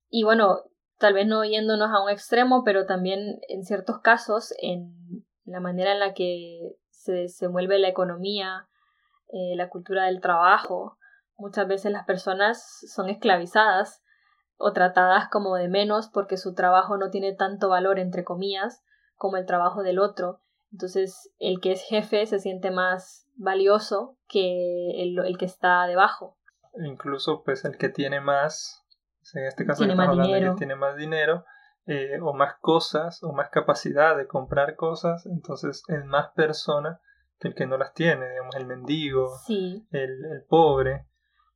[0.09, 0.63] Y bueno,
[0.97, 5.91] tal vez no yéndonos a un extremo, pero también en ciertos casos, en la manera
[5.91, 8.67] en la que se desenvuelve la economía,
[9.27, 10.97] eh, la cultura del trabajo.
[11.37, 14.03] Muchas veces las personas son esclavizadas
[14.57, 18.83] o tratadas como de menos porque su trabajo no tiene tanto valor, entre comillas,
[19.15, 20.41] como el trabajo del otro.
[20.71, 26.37] Entonces, el que es jefe se siente más valioso que el, el que está debajo.
[26.83, 28.83] Incluso, pues, el que tiene más,
[29.33, 30.53] en este caso tiene más dinero.
[30.53, 31.45] que tiene más dinero,
[31.85, 37.01] eh, o más cosas o más capacidad de comprar cosas, entonces es más persona
[37.39, 41.07] que el que no las tiene, digamos, el mendigo, el, el, pobre.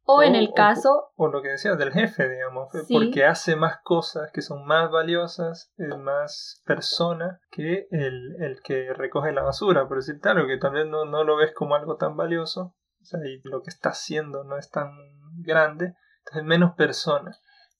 [0.04, 1.12] O, en el caso...
[1.16, 5.74] O, lo que decías del jefe, digamos, porque hace más cosas que son más valiosas,
[5.78, 10.74] es más persona que el, el que recoge la basura, por decir tal, que tal
[10.74, 13.90] vez no, no lo ves como algo tan valioso, o sea, y lo que está
[13.90, 14.92] haciendo no es tan
[15.38, 17.38] grande, entonces menos persona.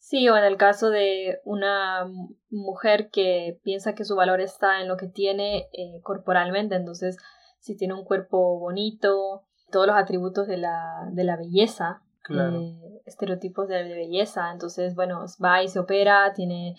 [0.10, 2.10] Sí, o en el caso de una
[2.50, 7.18] mujer que piensa que su valor está en lo que tiene eh, corporalmente, entonces
[7.60, 13.68] si tiene un cuerpo bonito, todos los atributos de la, de la belleza, eh, estereotipos
[13.68, 16.78] de, belleza, entonces bueno, va y se opera, tiene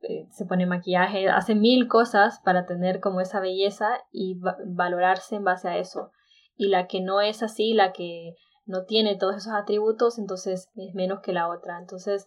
[0.00, 5.44] eh, se pone maquillaje, hace mil cosas para tener como esa belleza y valorarse en
[5.44, 6.12] base a eso.
[6.56, 10.94] Y la que no es así, la que no tiene todos esos atributos, entonces es
[10.94, 11.78] menos que la otra.
[11.78, 12.26] Entonces,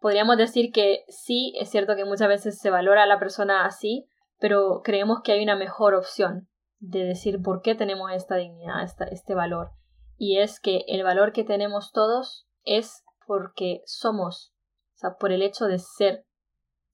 [0.00, 4.06] podríamos decir que sí, es cierto que muchas veces se valora a la persona así,
[4.38, 9.34] pero creemos que hay una mejor opción de decir por qué tenemos esta dignidad, este
[9.34, 9.70] valor.
[10.16, 14.52] Y es que el valor que tenemos todos es porque somos,
[14.94, 16.24] o sea, por el hecho de ser.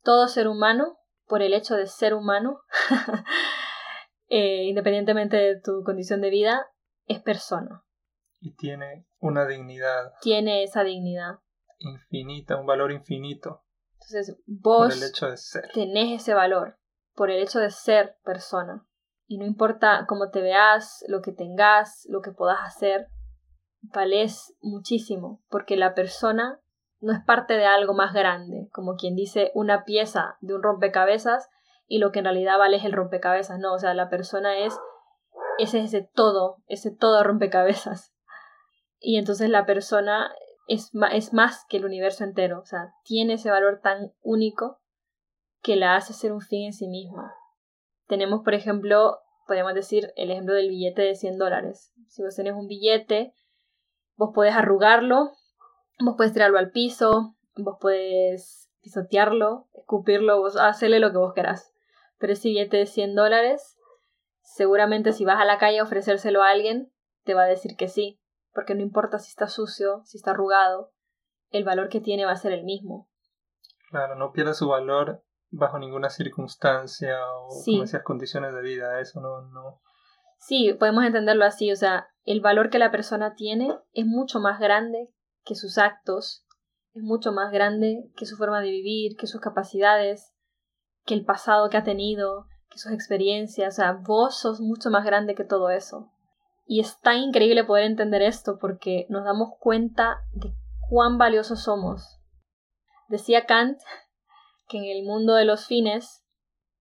[0.03, 2.61] Todo ser humano por el hecho de ser humano,
[4.29, 6.67] eh, independientemente de tu condición de vida,
[7.07, 7.85] es persona.
[8.41, 10.13] Y tiene una dignidad.
[10.21, 11.39] Tiene esa dignidad.
[11.85, 13.63] Infinita, un valor infinito.
[13.95, 15.71] Entonces vos por el hecho de ser.
[15.73, 16.79] tenés ese valor,
[17.15, 18.87] por el hecho de ser persona.
[19.27, 23.09] Y no importa cómo te veas, lo que tengas, lo que puedas hacer,
[23.81, 26.61] vales muchísimo, porque la persona
[27.01, 31.49] no es parte de algo más grande, como quien dice una pieza de un rompecabezas
[31.87, 34.79] y lo que en realidad vale es el rompecabezas, no, o sea, la persona es
[35.59, 38.13] ese, ese todo, ese todo rompecabezas.
[38.99, 40.33] Y entonces la persona
[40.67, 44.81] es, es más que el universo entero, o sea, tiene ese valor tan único
[45.63, 47.35] que la hace ser un fin en sí misma.
[48.07, 51.93] Tenemos, por ejemplo, podríamos decir el ejemplo del billete de 100 dólares.
[52.09, 53.35] Si vos tenés un billete,
[54.17, 55.33] vos podés arrugarlo,
[56.01, 61.73] vos podés tirarlo al piso, vos podés pisotearlo, escupirlo, vos hacerle lo que vos querás.
[62.19, 63.79] Pero ese billete de 100 dólares,
[64.43, 66.93] seguramente si vas a la calle a ofrecérselo a alguien,
[67.25, 68.21] te va a decir que sí,
[68.55, 70.93] porque no importa si está sucio, si está arrugado,
[71.51, 73.09] el valor que tiene va a ser el mismo.
[73.91, 77.81] Claro, no pierde su valor bajo ninguna circunstancia o sí.
[78.03, 79.81] condiciones de vida, eso no, no.
[80.39, 84.59] Sí, podemos entenderlo así, o sea, el valor que la persona tiene es mucho más
[84.59, 85.11] grande
[85.45, 86.47] que sus actos,
[86.93, 90.33] es mucho más grande que su forma de vivir, que sus capacidades,
[91.05, 95.05] que el pasado que ha tenido, que sus experiencias, o sea, vos sos mucho más
[95.05, 96.11] grande que todo eso.
[96.67, 100.55] Y es tan increíble poder entender esto porque nos damos cuenta de
[100.89, 102.21] cuán valiosos somos.
[103.09, 103.79] Decía Kant
[104.69, 106.25] que en el mundo de los fines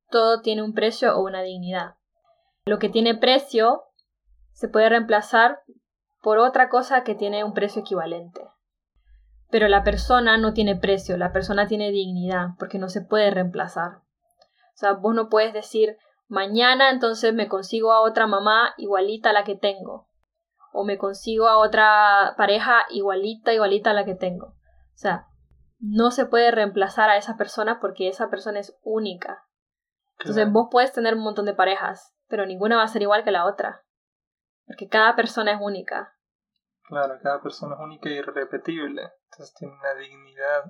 [0.10, 1.96] todo tiene un precio o una dignidad.
[2.66, 3.84] Lo que tiene precio
[4.54, 5.60] se puede reemplazar
[6.22, 8.42] por otra cosa que tiene un precio equivalente.
[9.50, 13.98] Pero la persona no tiene precio, la persona tiene dignidad, porque no se puede reemplazar.
[13.98, 15.98] O sea, vos no puedes decir,
[16.34, 20.10] mañana entonces me consigo a otra mamá igualita a la que tengo.
[20.74, 24.48] O me consigo a otra pareja igualita, igualita a la que tengo.
[24.48, 25.28] O sea,
[25.80, 29.46] no se puede reemplazar a esa persona porque esa persona es única.
[30.18, 33.32] Entonces vos puedes tener un montón de parejas, pero ninguna va a ser igual que
[33.32, 33.84] la otra.
[34.66, 36.16] Porque cada persona es única.
[36.84, 39.04] Claro, cada persona es única y irrepetible.
[39.26, 40.66] Entonces tiene una dignidad,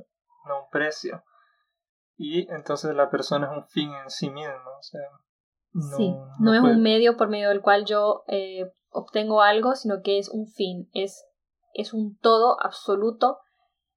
[0.45, 1.23] no un precio.
[2.17, 4.71] Y entonces la persona es un fin en sí mismo.
[4.77, 5.01] O sea,
[5.73, 10.01] no, sí, no, es un medio por medio del cual yo eh, obtengo algo, sino
[10.01, 11.25] que es un fin, es,
[11.73, 13.39] es un todo absoluto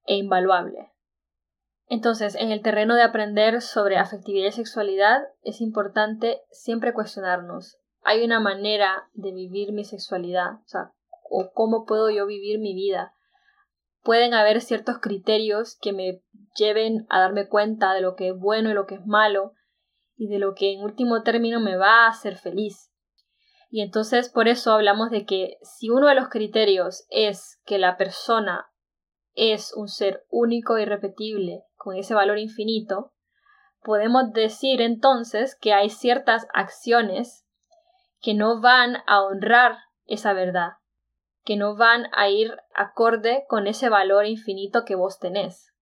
[0.04, 0.92] e invaluable.
[1.88, 8.24] Entonces, en el terreno de aprender sobre afectividad y sexualidad, es importante siempre cuestionarnos hay
[8.24, 10.92] una manera de vivir mi sexualidad, o sea,
[11.28, 13.12] o cómo puedo yo vivir mi vida.
[14.04, 16.22] Pueden haber ciertos criterios que me
[16.56, 19.54] lleven a darme cuenta de lo que es bueno y lo que es malo
[20.16, 22.90] y de lo que en último término me va a hacer feliz.
[23.70, 27.96] Y entonces por eso hablamos de que si uno de los criterios es que la
[27.96, 28.66] persona
[29.34, 33.12] es un ser único y repetible con ese valor infinito,
[33.82, 37.46] podemos decir entonces que hay ciertas acciones
[38.20, 39.76] que no van a honrar
[40.06, 40.72] esa verdad,
[41.44, 45.75] que no van a ir acorde con ese valor infinito que vos tenés.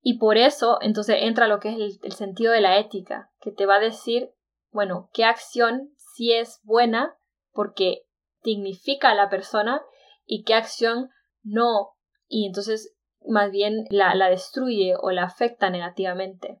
[0.00, 3.66] Y por eso entonces entra lo que es el, sentido de la ética, que te
[3.66, 4.32] va a decir,
[4.70, 7.16] bueno, qué acción sí es buena
[7.52, 8.06] porque
[8.42, 9.82] dignifica a la persona
[10.24, 11.10] y qué acción
[11.42, 11.96] no,
[12.28, 16.60] y entonces más bien la, la destruye o la afecta negativamente.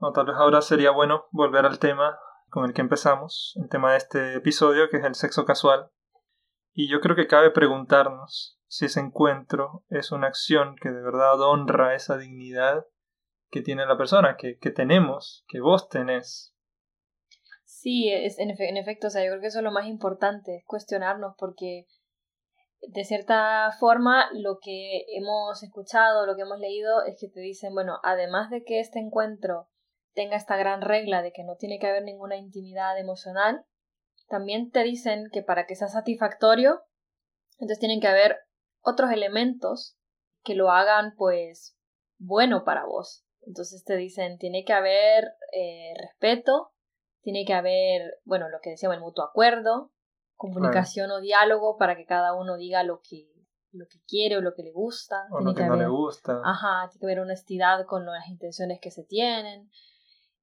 [0.00, 2.18] No, tal vez ahora sería bueno volver al tema
[2.50, 5.90] con el que empezamos, el tema de este episodio, que es el sexo casual.
[6.80, 11.40] Y yo creo que cabe preguntarnos si ese encuentro es una acción que de verdad
[11.40, 12.86] honra esa dignidad
[13.50, 16.54] que tiene la persona, que, tenemos, que vos tenés.
[17.64, 20.54] Sí, es, en, en efecto, o sea, yo creo que eso es lo más importante,
[20.54, 21.86] es cuestionarnos, porque
[22.86, 27.74] de cierta forma lo que hemos escuchado, lo que hemos leído, es que te dicen,
[27.74, 29.66] bueno, además de que este encuentro
[30.14, 33.64] tenga esta gran regla de que no tiene que haber ninguna intimidad emocional,
[34.28, 36.82] también te dicen que para que sea satisfactorio,
[37.58, 38.38] entonces tienen que haber
[38.82, 39.96] otros elementos
[40.44, 41.76] que lo hagan pues
[42.18, 43.24] bueno para vos.
[43.46, 46.72] Entonces te dicen, tiene que haber eh, respeto,
[47.22, 49.92] tiene que haber, bueno, lo que decíamos, el mutuo acuerdo,
[50.36, 53.38] comunicación o diálogo para que cada uno diga lo que
[53.70, 55.26] lo que quiere o lo que le gusta.
[55.30, 56.40] O lo que, no le gusta.
[56.42, 59.70] Ajá, tiene que haber honestidad con las intenciones que se tienen.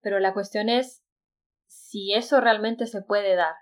[0.02, 1.04] Pero la cuestión es
[1.67, 3.56] si eso realmente se puede dar.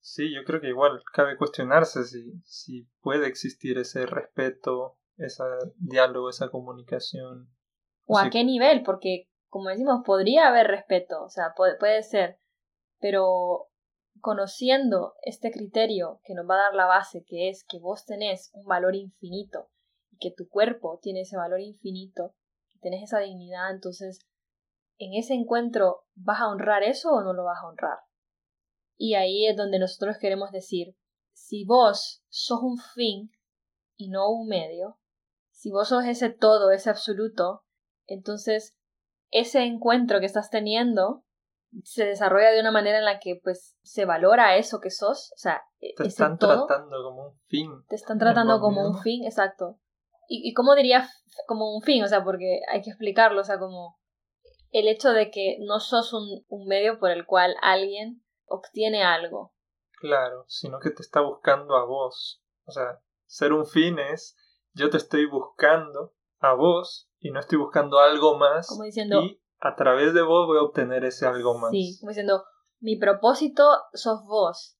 [0.00, 5.44] Sí, yo creo que igual cabe cuestionarse si, si puede existir ese respeto, ese
[5.76, 7.48] diálogo, esa comunicación.
[8.06, 12.38] O a qué nivel, porque como decimos, podría haber respeto, o sea, puede, puede ser,
[13.00, 13.68] pero
[14.20, 18.50] conociendo este criterio que nos va a dar la base, que es que vos tenés
[18.54, 19.70] un valor infinito
[20.10, 22.34] y que tu cuerpo tiene ese valor infinito,
[22.72, 24.20] que tenés esa dignidad, entonces
[24.98, 27.98] en ese encuentro vas a honrar eso o no lo vas a honrar.
[29.02, 30.94] Y ahí es donde nosotros queremos decir,
[31.32, 33.30] si vos sos un fin
[33.96, 34.98] y no un medio,
[35.48, 37.64] si vos sos ese todo, ese absoluto,
[38.06, 38.76] entonces
[39.30, 41.24] ese encuentro que estás teniendo
[41.82, 45.38] se desarrolla de una manera en la que pues se valora eso que sos, o
[45.38, 47.70] sea, e-, te están tratando como un fin.
[47.88, 49.80] Te están tratando como un fin, exacto.
[50.28, 51.08] ¿Y, y cómo diría
[51.46, 52.04] como un fin?
[52.04, 53.98] O sea, porque hay que explicarlo, o sea, como
[54.72, 59.54] el hecho de que no sos un, un medio por el cual alguien obtiene algo.
[59.98, 62.42] Claro, sino que te está buscando a vos.
[62.64, 64.36] O sea, ser un fin es
[64.72, 68.68] yo te estoy buscando a vos y no estoy buscando algo más.
[68.68, 71.70] Como diciendo, y a través de vos voy a obtener ese algo más.
[71.70, 72.44] Sí, como diciendo,
[72.78, 74.78] mi propósito sos vos.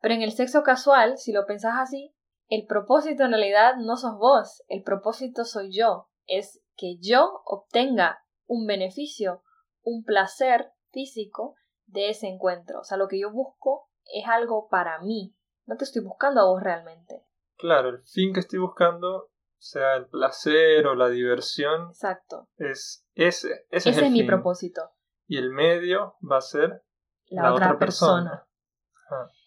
[0.00, 2.14] Pero en el sexo casual, si lo pensás así,
[2.48, 6.08] el propósito en realidad no sos vos, el propósito soy yo.
[6.26, 9.42] Es que yo obtenga un beneficio,
[9.82, 11.54] un placer físico
[11.92, 12.80] de ese encuentro.
[12.80, 15.34] O sea, lo que yo busco es algo para mí.
[15.66, 17.24] No te estoy buscando a vos realmente.
[17.56, 21.88] Claro, el fin que estoy buscando sea el placer o la diversión.
[21.88, 22.48] Exacto.
[22.56, 23.66] Es ese.
[23.70, 24.26] Ese, es, el mi fin.
[24.26, 24.90] propósito.
[25.26, 26.82] Y el medio va a ser
[27.26, 28.46] la, otra, persona.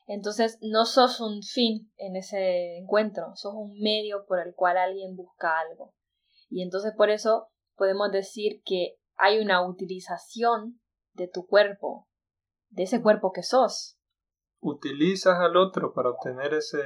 [0.08, 5.16] Entonces, no sos un fin en ese encuentro, sos un medio por el cual alguien
[5.16, 5.94] busca algo.
[6.50, 10.80] Y entonces por eso podemos decir que hay una utilización
[11.14, 12.08] de tu cuerpo,
[12.76, 13.98] de ese cuerpo que sos.
[14.60, 16.82] Utilizas al otro para obtener ese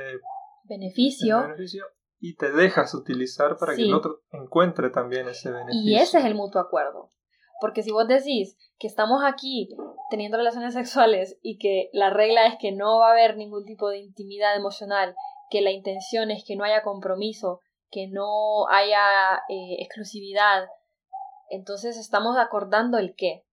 [0.64, 1.86] beneficio, beneficio
[2.20, 5.82] y te dejas utilizar para que el otro encuentre también ese beneficio.
[5.82, 7.10] Y ese es el mutuo acuerdo.
[7.62, 9.70] Porque si vos decís que estamos aquí
[10.10, 13.90] teniendo relaciones sexuales y que la regla es que no va a haber ningún tipo
[13.90, 15.16] de intimidad emocional,
[15.50, 20.68] que la intención es que no haya compromiso, que no haya eh, exclusividad,
[21.50, 23.46] entonces estamos acordando el qué.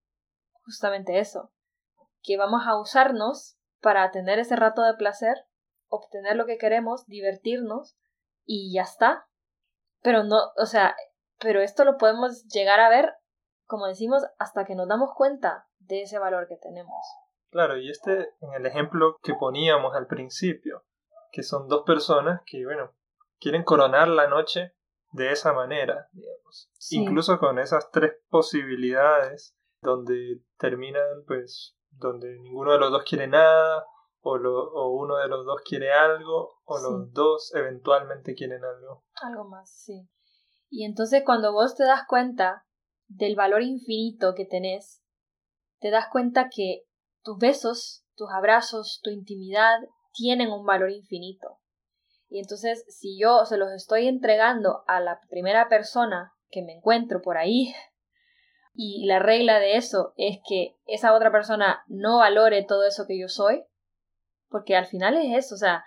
[0.64, 1.50] Justamente eso.
[2.26, 5.46] Que vamos a usarnos para tener ese rato de placer,
[5.88, 7.96] obtener lo que queremos, divertirnos,
[8.44, 9.28] y ya está.
[10.02, 10.96] Pero no, o sea,
[11.38, 13.14] pero esto lo podemos llegar a ver,
[13.66, 16.94] como decimos, hasta que nos damos cuenta de ese valor que tenemos.
[17.50, 20.84] Claro, y este en el ejemplo que poníamos al principio,
[21.30, 22.92] que son dos personas que, bueno,
[23.38, 24.74] quieren coronar la noche
[25.12, 26.70] de esa manera, digamos.
[26.90, 33.84] Incluso con esas tres posibilidades donde terminan, pues, donde ninguno de los dos quiere nada,
[34.20, 39.04] o, lo, o uno de los dos quiere algo, o los dos eventualmente quieren algo.
[39.22, 40.08] Algo más, sí.
[40.68, 42.66] Y entonces cuando vos te das cuenta
[43.06, 45.02] del valor infinito que tenés,
[45.78, 46.82] te das cuenta que
[47.22, 49.78] tus besos, tus abrazos, tu intimidad
[50.12, 51.60] tienen un valor infinito.
[52.28, 57.20] Y entonces si yo se los estoy entregando a la primera persona que me encuentro
[57.22, 57.72] por ahí,
[58.76, 63.18] y la regla de eso es que esa otra persona no valore todo eso que
[63.18, 63.64] yo soy,
[64.48, 65.84] porque al final es eso, o sea,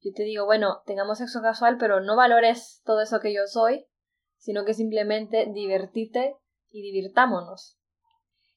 [0.00, 3.86] yo te digo, bueno, tengamos sexo casual, pero no valores todo eso que yo soy,
[4.36, 6.36] sino que simplemente divertite
[6.70, 7.78] y divirtámonos.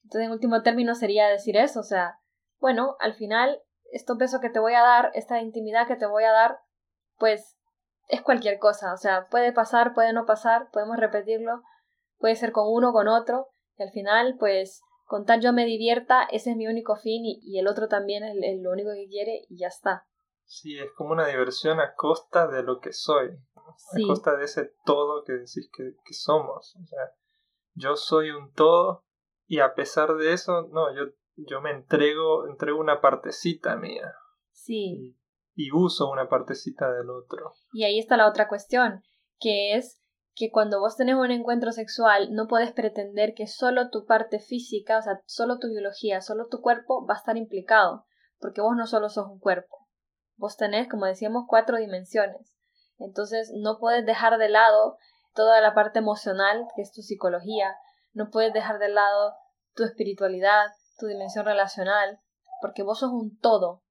[0.04, 2.20] Entonces, en último término sería decir eso, o sea,
[2.60, 3.62] bueno, al final,
[3.92, 6.60] estos besos que te voy a dar, esta intimidad que te voy a dar,
[7.18, 7.58] pues
[8.08, 11.62] es cualquier cosa, o sea, puede pasar, puede no pasar, podemos repetirlo,
[12.18, 16.24] puede ser con uno, con otro, y al final, pues con tal yo me divierta,
[16.32, 19.58] ese es mi único fin y, el otro también es, lo único que quiere y
[19.58, 20.06] ya está.
[20.46, 24.74] Sí, es como una diversión a costa de lo que soy, a costa de ese
[24.86, 26.76] todo que decís que, somos.
[26.76, 27.12] O sea,
[27.74, 29.06] yo soy un todo
[29.46, 34.13] y a pesar de eso, no, yo, yo me entrego, entrego una partecita mía.
[34.52, 35.16] Sí.
[35.56, 37.54] y uso una partecita del otro.
[37.72, 39.04] Y ahí está la otra cuestión,
[39.40, 40.02] que es
[40.38, 45.00] que cuando vos tenés un encuentro sexual no podés pretender que solo tu parte física,
[45.00, 48.06] o sea, solo tu biología, solo tu cuerpo va a estar implicado,
[48.39, 49.88] porque vos no solo sos un cuerpo,
[50.35, 52.56] vos tenés, como decíamos, cuatro dimensiones.
[53.00, 54.98] Entonces no puedes dejar de lado
[55.33, 57.75] toda la parte emocional, que es tu psicología,
[58.13, 59.33] no puedes dejar de lado
[59.73, 60.67] tu espiritualidad,
[61.00, 62.19] tu dimensión relacional,
[62.62, 63.81] porque vos sos un todo.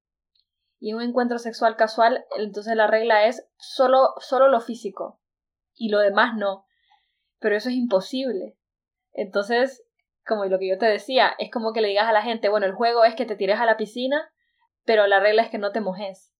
[0.79, 5.19] Y en un encuentro sexual casual, entonces la regla es solo, solo lo físico,
[5.77, 6.65] y lo demás no.
[7.39, 8.57] Pero eso es imposible.
[9.13, 9.83] Entonces,
[10.25, 12.65] como lo que yo te decía, es como que le digas a la gente, bueno,
[12.65, 14.29] el juego es que te tires a la piscina,
[14.85, 16.33] pero la regla es que no te mojes.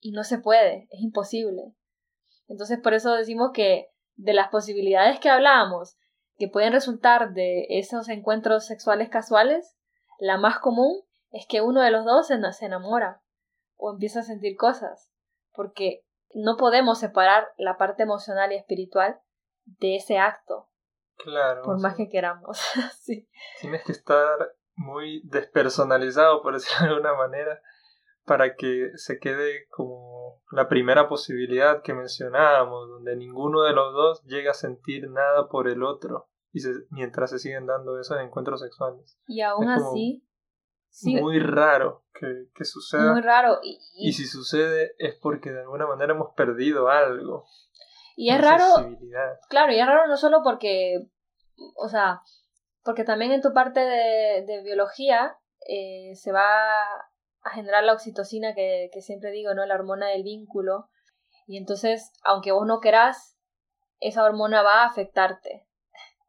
[0.00, 1.74] Y no se puede, es imposible.
[2.48, 5.96] Entonces, por eso decimos que de las posibilidades que hablábamos,
[6.36, 9.76] que pueden resultar de esos encuentros sexuales casuales,
[10.18, 13.22] la más común es que uno de los dos se, enamora
[13.76, 15.10] o empieza a sentir cosas,
[15.52, 16.04] porque
[16.34, 19.20] no podemos separar la parte emocional y espiritual
[19.64, 20.68] de ese acto.
[21.16, 21.62] Claro.
[21.62, 22.58] Por más que queramos.
[23.00, 23.28] sí.
[23.60, 27.60] Tienes que estar muy despersonalizado, por decirlo de alguna manera,
[28.24, 34.22] para que se quede como la primera posibilidad que mencionábamos, donde ninguno de los dos
[34.24, 36.60] llega a sentir nada por el otro y
[36.90, 39.18] mientras se siguen dando esos encuentros sexuales.
[39.26, 40.24] Y aún así,
[41.04, 43.12] muy raro que, que, suceda.
[43.12, 43.58] Muy raro.
[43.62, 47.46] Y, si sucede es porque de alguna manera hemos perdido algo.
[48.16, 48.64] Y es raro.
[49.48, 51.08] Claro, y es raro no solo porque,
[51.76, 52.20] o sea,
[52.84, 55.36] porque también en tu parte de, de biología
[55.68, 56.44] eh, se va
[57.42, 59.64] a generar la oxitocina que, que siempre digo, ¿no?
[59.66, 60.88] La hormona del vínculo.
[61.46, 63.36] Y entonces, aunque vos no querás,
[64.00, 65.66] esa hormona va a afectarte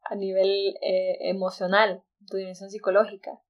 [0.04, 3.40] a nivel eh, emocional, tu dimensión psicológica.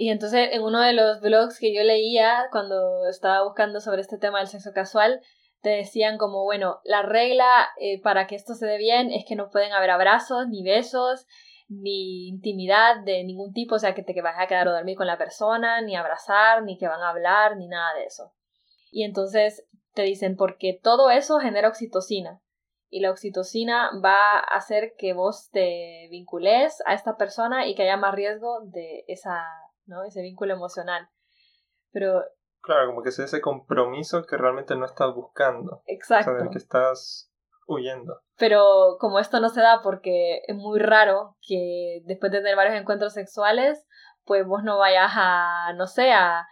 [0.00, 4.16] Y entonces en uno de los blogs que yo leía cuando estaba buscando sobre este
[4.16, 5.20] tema del sexo casual,
[5.60, 9.34] te decían como, bueno, la regla eh, para que esto se dé bien es que
[9.34, 11.26] no pueden haber abrazos, ni besos,
[11.68, 15.08] ni intimidad de ningún tipo, o sea, que te vas a quedar o dormir con
[15.08, 18.32] la persona, ni abrazar, ni que van a hablar, ni nada de eso.
[18.92, 22.40] Y entonces te dicen, porque todo eso genera oxitocina
[22.88, 27.82] y la oxitocina va a hacer que vos te vincules a esta persona y que
[27.82, 29.44] haya más riesgo de esa,
[29.88, 30.04] ¿no?
[30.04, 31.08] ese vínculo emocional.
[31.90, 32.22] Pero
[32.60, 35.82] claro, como que sea ese compromiso que realmente no estás buscando.
[35.86, 36.30] Exacto.
[36.46, 37.32] O que estás
[37.66, 38.20] huyendo.
[38.36, 42.80] Pero como esto no se da porque es muy raro que después de tener varios
[42.80, 43.86] encuentros sexuales,
[44.24, 46.46] pues vos no vayas a, no sé, a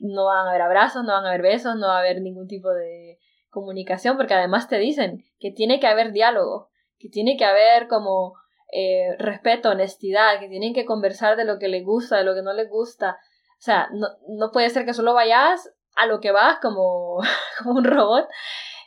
[0.00, 2.46] no van a haber abrazos, no van a haber besos, no va a haber ningún
[2.46, 7.44] tipo de comunicación, porque además te dicen que tiene que haber diálogo, que tiene que
[7.44, 8.34] haber como
[8.72, 12.42] eh, respeto, honestidad, que tienen que conversar de lo que les gusta, de lo que
[12.42, 13.18] no les gusta.
[13.58, 17.20] O sea, no, no puede ser que solo vayas a lo que vas como,
[17.62, 18.28] como un robot.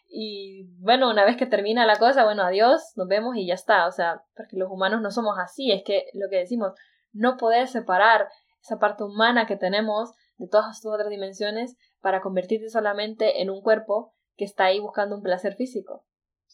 [0.07, 3.87] Y bueno, una vez que termina la cosa, bueno, adiós, nos vemos y ya está.
[3.87, 6.73] O sea, porque los humanos no somos así, es que lo que decimos,
[7.11, 8.27] no poder separar
[8.61, 13.61] esa parte humana que tenemos de todas sus otras dimensiones para convertirte solamente en un
[13.61, 16.05] cuerpo que está ahí buscando un placer físico.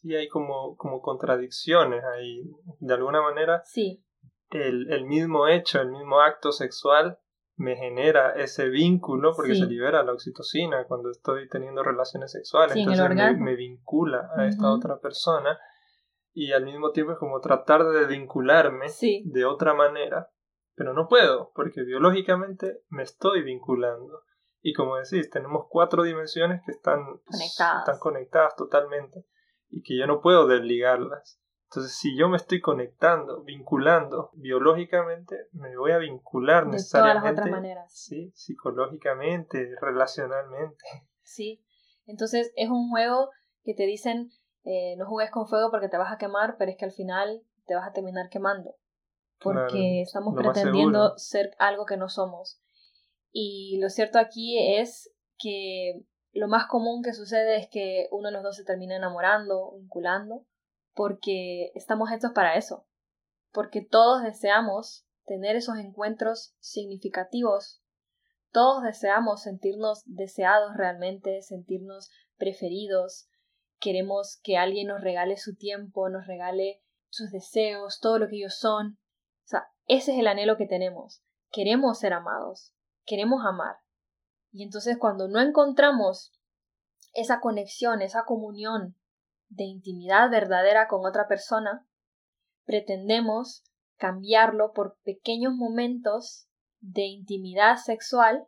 [0.01, 2.43] Sí, hay como, como contradicciones ahí.
[2.79, 4.03] De alguna manera, sí.
[4.51, 7.19] el, el mismo hecho, el mismo acto sexual
[7.59, 12.77] me genera ese vínculo porque se libera la oxitocina cuando estoy teniendo relaciones sexuales.
[12.77, 15.59] Entonces me, vincula a esta otra persona
[16.33, 18.85] y al mismo tiempo es como tratar de vincularme
[19.25, 20.29] de otra manera,
[20.73, 24.21] pero no puedo porque biológicamente me estoy vinculando.
[24.61, 29.25] Y como decís, tenemos cuatro dimensiones que están conectadas, están conectadas totalmente
[29.70, 31.39] y que yo no puedo desligarlas.
[31.70, 37.22] Entonces, si yo me estoy conectando, vinculando biológicamente, me voy a vincular de necesariamente.
[37.22, 37.93] Todas las otras maneras.
[37.93, 40.84] Sí, psicológicamente, relacionalmente.
[41.22, 41.63] Sí.
[42.07, 43.30] Entonces, es un juego
[43.63, 44.32] que te dicen,
[44.63, 47.43] eh, no juegues con fuego porque te vas a quemar, pero es que al final
[47.67, 48.76] te vas a terminar quemando.
[49.39, 52.59] Porque estamos pretendiendo ser algo que no somos.
[53.32, 56.01] Y lo cierto aquí es que
[56.32, 60.45] lo más común que sucede es que uno de los dos se termina enamorando, vinculando,
[60.93, 62.86] porque estamos hechos para eso,
[63.51, 67.82] porque todos deseamos tener esos encuentros significativos,
[68.51, 73.30] todos deseamos sentirnos deseados realmente, sentirnos preferidos,
[73.80, 78.57] queremos que alguien nos regale su tiempo, nos regale sus deseos, todo lo que ellos
[78.57, 78.97] son.
[79.43, 81.23] O sea, ese es el anhelo que tenemos.
[81.51, 82.73] Queremos ser amados
[83.09, 83.75] queremos amar.
[84.51, 86.31] Y entonces cuando no encontramos
[87.13, 88.95] esa conexión, esa comunión
[89.49, 91.87] de intimidad verdadera con otra persona,
[92.65, 93.63] pretendemos
[93.97, 96.47] cambiarlo por pequeños momentos
[96.79, 98.47] de intimidad sexual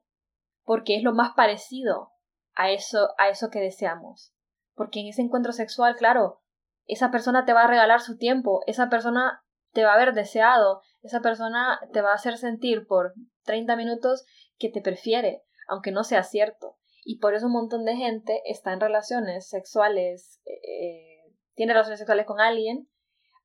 [0.63, 2.11] porque es lo más parecido
[2.53, 4.33] a eso a eso que deseamos.
[4.73, 6.41] Porque en ese encuentro sexual, claro,
[6.85, 10.81] esa persona te va a regalar su tiempo, esa persona te va a haber deseado,
[11.01, 14.25] esa persona te va a hacer sentir por 30 minutos
[14.57, 16.77] que te prefiere, aunque no sea cierto.
[17.03, 22.25] Y por eso un montón de gente está en relaciones sexuales, eh, tiene relaciones sexuales
[22.25, 22.89] con alguien,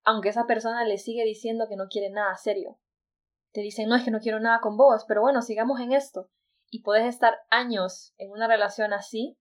[0.03, 2.81] aunque esa persona le sigue diciendo que no quiere nada serio.
[3.53, 6.29] Te dicen, no es que no quiero nada con vos, pero bueno, sigamos en esto.
[6.69, 9.39] Y puedes estar años en una relación así,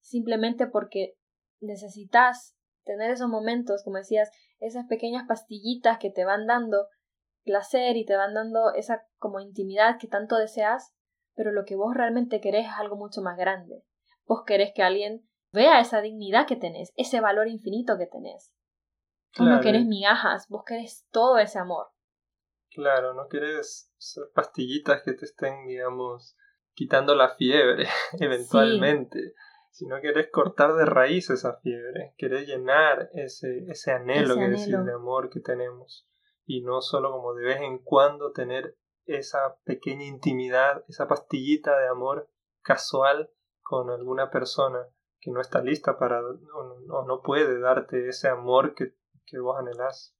[0.00, 1.14] simplemente porque
[1.60, 4.30] necesitas tener esos momentos, como decías,
[4.60, 6.86] esas pequeñas pastillitas que te van dando
[7.44, 10.92] placer y te van dando esa como intimidad que tanto deseas,
[11.36, 13.84] pero lo que vos realmente querés es algo mucho más grande.
[14.26, 18.52] Vos querés que alguien vea esa dignidad que tenés, ese valor infinito que tenés.
[19.38, 21.88] Vos no querés migajas, vos querés todo ese amor.
[22.70, 23.92] Claro, no querés
[24.34, 26.36] pastillitas que te estén, digamos,
[26.72, 27.86] quitando la fiebre
[28.18, 29.34] eventualmente,
[29.70, 34.92] sino querés cortar de raíz esa fiebre, querés llenar ese, ese anhelo que decir de
[34.92, 36.08] amor que tenemos
[36.46, 38.76] y no solo como de vez en cuando tener
[39.06, 42.30] esa pequeña intimidad, esa pastillita de amor
[42.62, 43.30] casual
[43.62, 44.88] con alguna persona
[45.20, 48.94] que no está lista para o no, puede darte ese amor que,
[49.24, 50.14] que vos anhelás.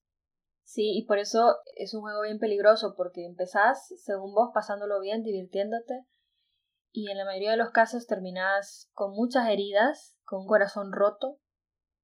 [0.64, 5.22] Sí, y por eso es un juego bien peligroso, porque empezás, según vos, pasándolo bien,
[5.22, 6.06] divirtiéndote,
[6.92, 11.38] y en la mayoría de los casos terminás con muchas heridas, con un corazón roto,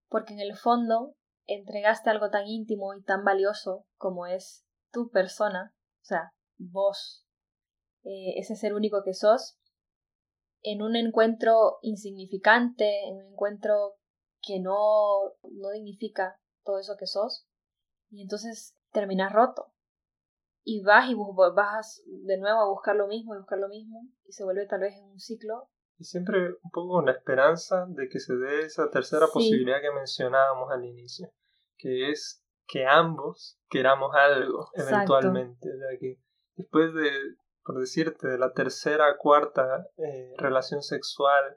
[0.09, 1.17] porque en el fondo
[1.47, 6.33] entregaste algo tan íntimo y tan valioso como es tu persona, o sea,
[6.71, 7.27] vos,
[8.05, 9.59] eh, ese ser único que sos,
[10.63, 13.97] en un encuentro insignificante, en un encuentro
[14.41, 17.49] que no, no dignifica todo eso que sos,
[18.11, 19.73] y entonces terminas roto.
[20.65, 24.33] Y vas y vas de nuevo a buscar lo mismo y buscar lo mismo, y
[24.33, 25.71] se vuelve tal vez en un ciclo.
[25.99, 29.93] Y siempre un poco con la esperanza de que se dé esa tercera posibilidad que
[29.93, 31.33] mencionábamos al inicio,
[31.77, 35.69] que es que ambos queramos algo eventualmente.
[36.01, 36.19] que
[36.57, 37.11] después de,
[37.65, 41.57] por decirte, de la tercera, cuarta eh, relación sexual,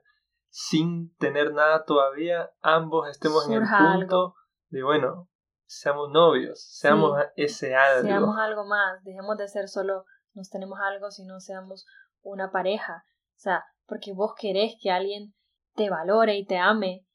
[0.50, 4.36] sin tener nada todavía, ambos estemos en el punto
[4.70, 5.30] de, bueno,
[5.66, 8.08] seamos novios, seamos ese algo.
[8.08, 11.86] Seamos algo más, dejemos de ser solo nos tenemos algo, sino seamos
[12.22, 13.06] una pareja.
[13.36, 15.34] O sea, porque vos querés que alguien
[15.76, 17.06] te valore y te ame.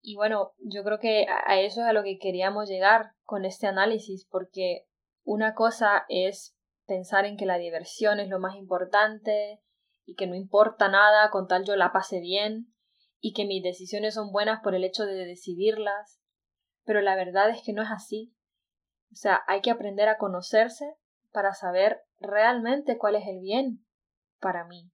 [0.00, 3.66] Y bueno, yo creo que a eso es a lo que queríamos llegar con este
[3.66, 4.86] análisis, porque
[5.24, 6.55] una cosa es
[6.86, 9.60] pensar en que la diversión es lo más importante
[10.04, 12.72] y que no importa nada con tal yo la pase bien
[13.20, 16.20] y que mis decisiones son buenas por el hecho de decidirlas
[16.86, 18.32] pero la verdad es que no es así.
[19.12, 20.94] O sea, hay que aprender a conocerse
[21.32, 23.84] para saber realmente cuál es el bien
[24.40, 24.90] para mí,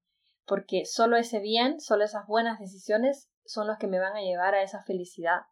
[0.46, 4.54] porque solo ese bien, solo esas buenas decisiones son los que me van a llevar
[4.54, 5.42] a esa felicidad.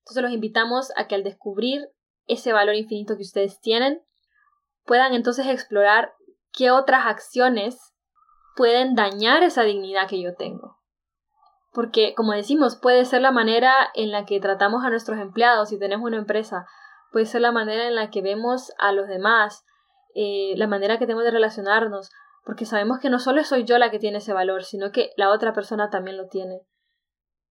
[0.00, 1.90] Entonces los invitamos a que al descubrir
[2.26, 4.02] ese valor infinito que ustedes tienen,
[4.88, 6.14] puedan entonces explorar
[6.52, 7.94] qué otras acciones
[8.56, 10.78] pueden dañar esa dignidad que yo tengo
[11.78, 15.78] porque como decimos, puede ser la manera en la que tratamos a nuestros empleados si
[15.78, 16.66] tenemos una empresa,
[17.12, 19.64] puede ser la manera en la que vemos a los demás,
[20.12, 22.10] eh, la manera que tenemos de relacionarnos,
[22.44, 25.30] porque sabemos que no solo soy yo la que tiene ese valor, sino que la
[25.30, 26.62] otra persona también lo tiene.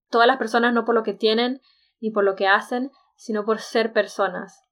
[0.10, 1.62] Todas las personas no por lo que tienen
[2.02, 4.67] ni por lo que hacen, sino por ser personas.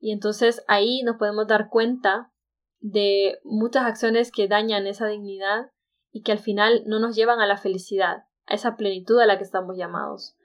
[0.00, 2.32] Y entonces ahí nos podemos dar cuenta
[2.80, 5.70] de muchas acciones que dañan esa dignidad
[6.10, 9.38] y que al final no nos llevan a la felicidad a esa plenitud a la
[9.38, 10.36] que estamos llamados.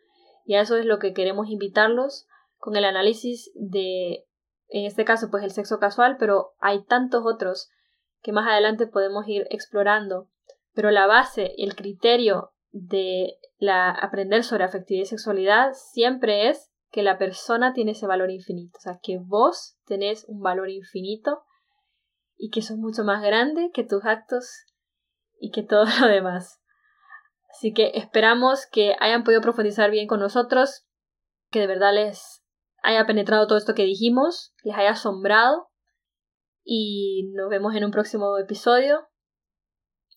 [0.46, 2.28] Y a eso es lo que queremos invitarlos
[2.58, 4.26] con el análisis de,
[4.68, 7.72] en este caso, pues el sexo casual, pero hay tantos otros
[8.22, 10.30] que más adelante podemos ir explorando.
[10.74, 17.04] Pero la base, el criterio de la aprender sobre afectividad y sexualidad siempre es que
[17.04, 21.44] la persona tiene ese valor infinito, o sea, que vos tenés un valor infinito
[22.38, 24.50] y que sos mucho más grande que tus actos
[25.38, 26.62] y que todo lo demás.
[27.50, 30.88] Así que esperamos que hayan podido profundizar bien con nosotros,
[31.52, 32.46] que de verdad les
[32.82, 35.68] haya penetrado todo esto que dijimos, les haya asombrado
[36.64, 39.06] y nos vemos en un próximo episodio.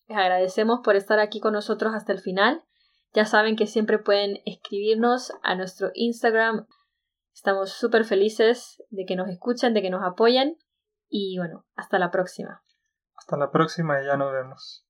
[0.07, 2.63] Les agradecemos por estar aquí con nosotros hasta el final.
[3.13, 6.67] Ya saben que siempre pueden escribirnos a nuestro Instagram.
[7.33, 10.57] Estamos súper felices de que nos escuchen, de que nos apoyen.
[11.07, 12.63] Y bueno, hasta la próxima.
[13.15, 14.88] Hasta la próxima y ya nos vemos.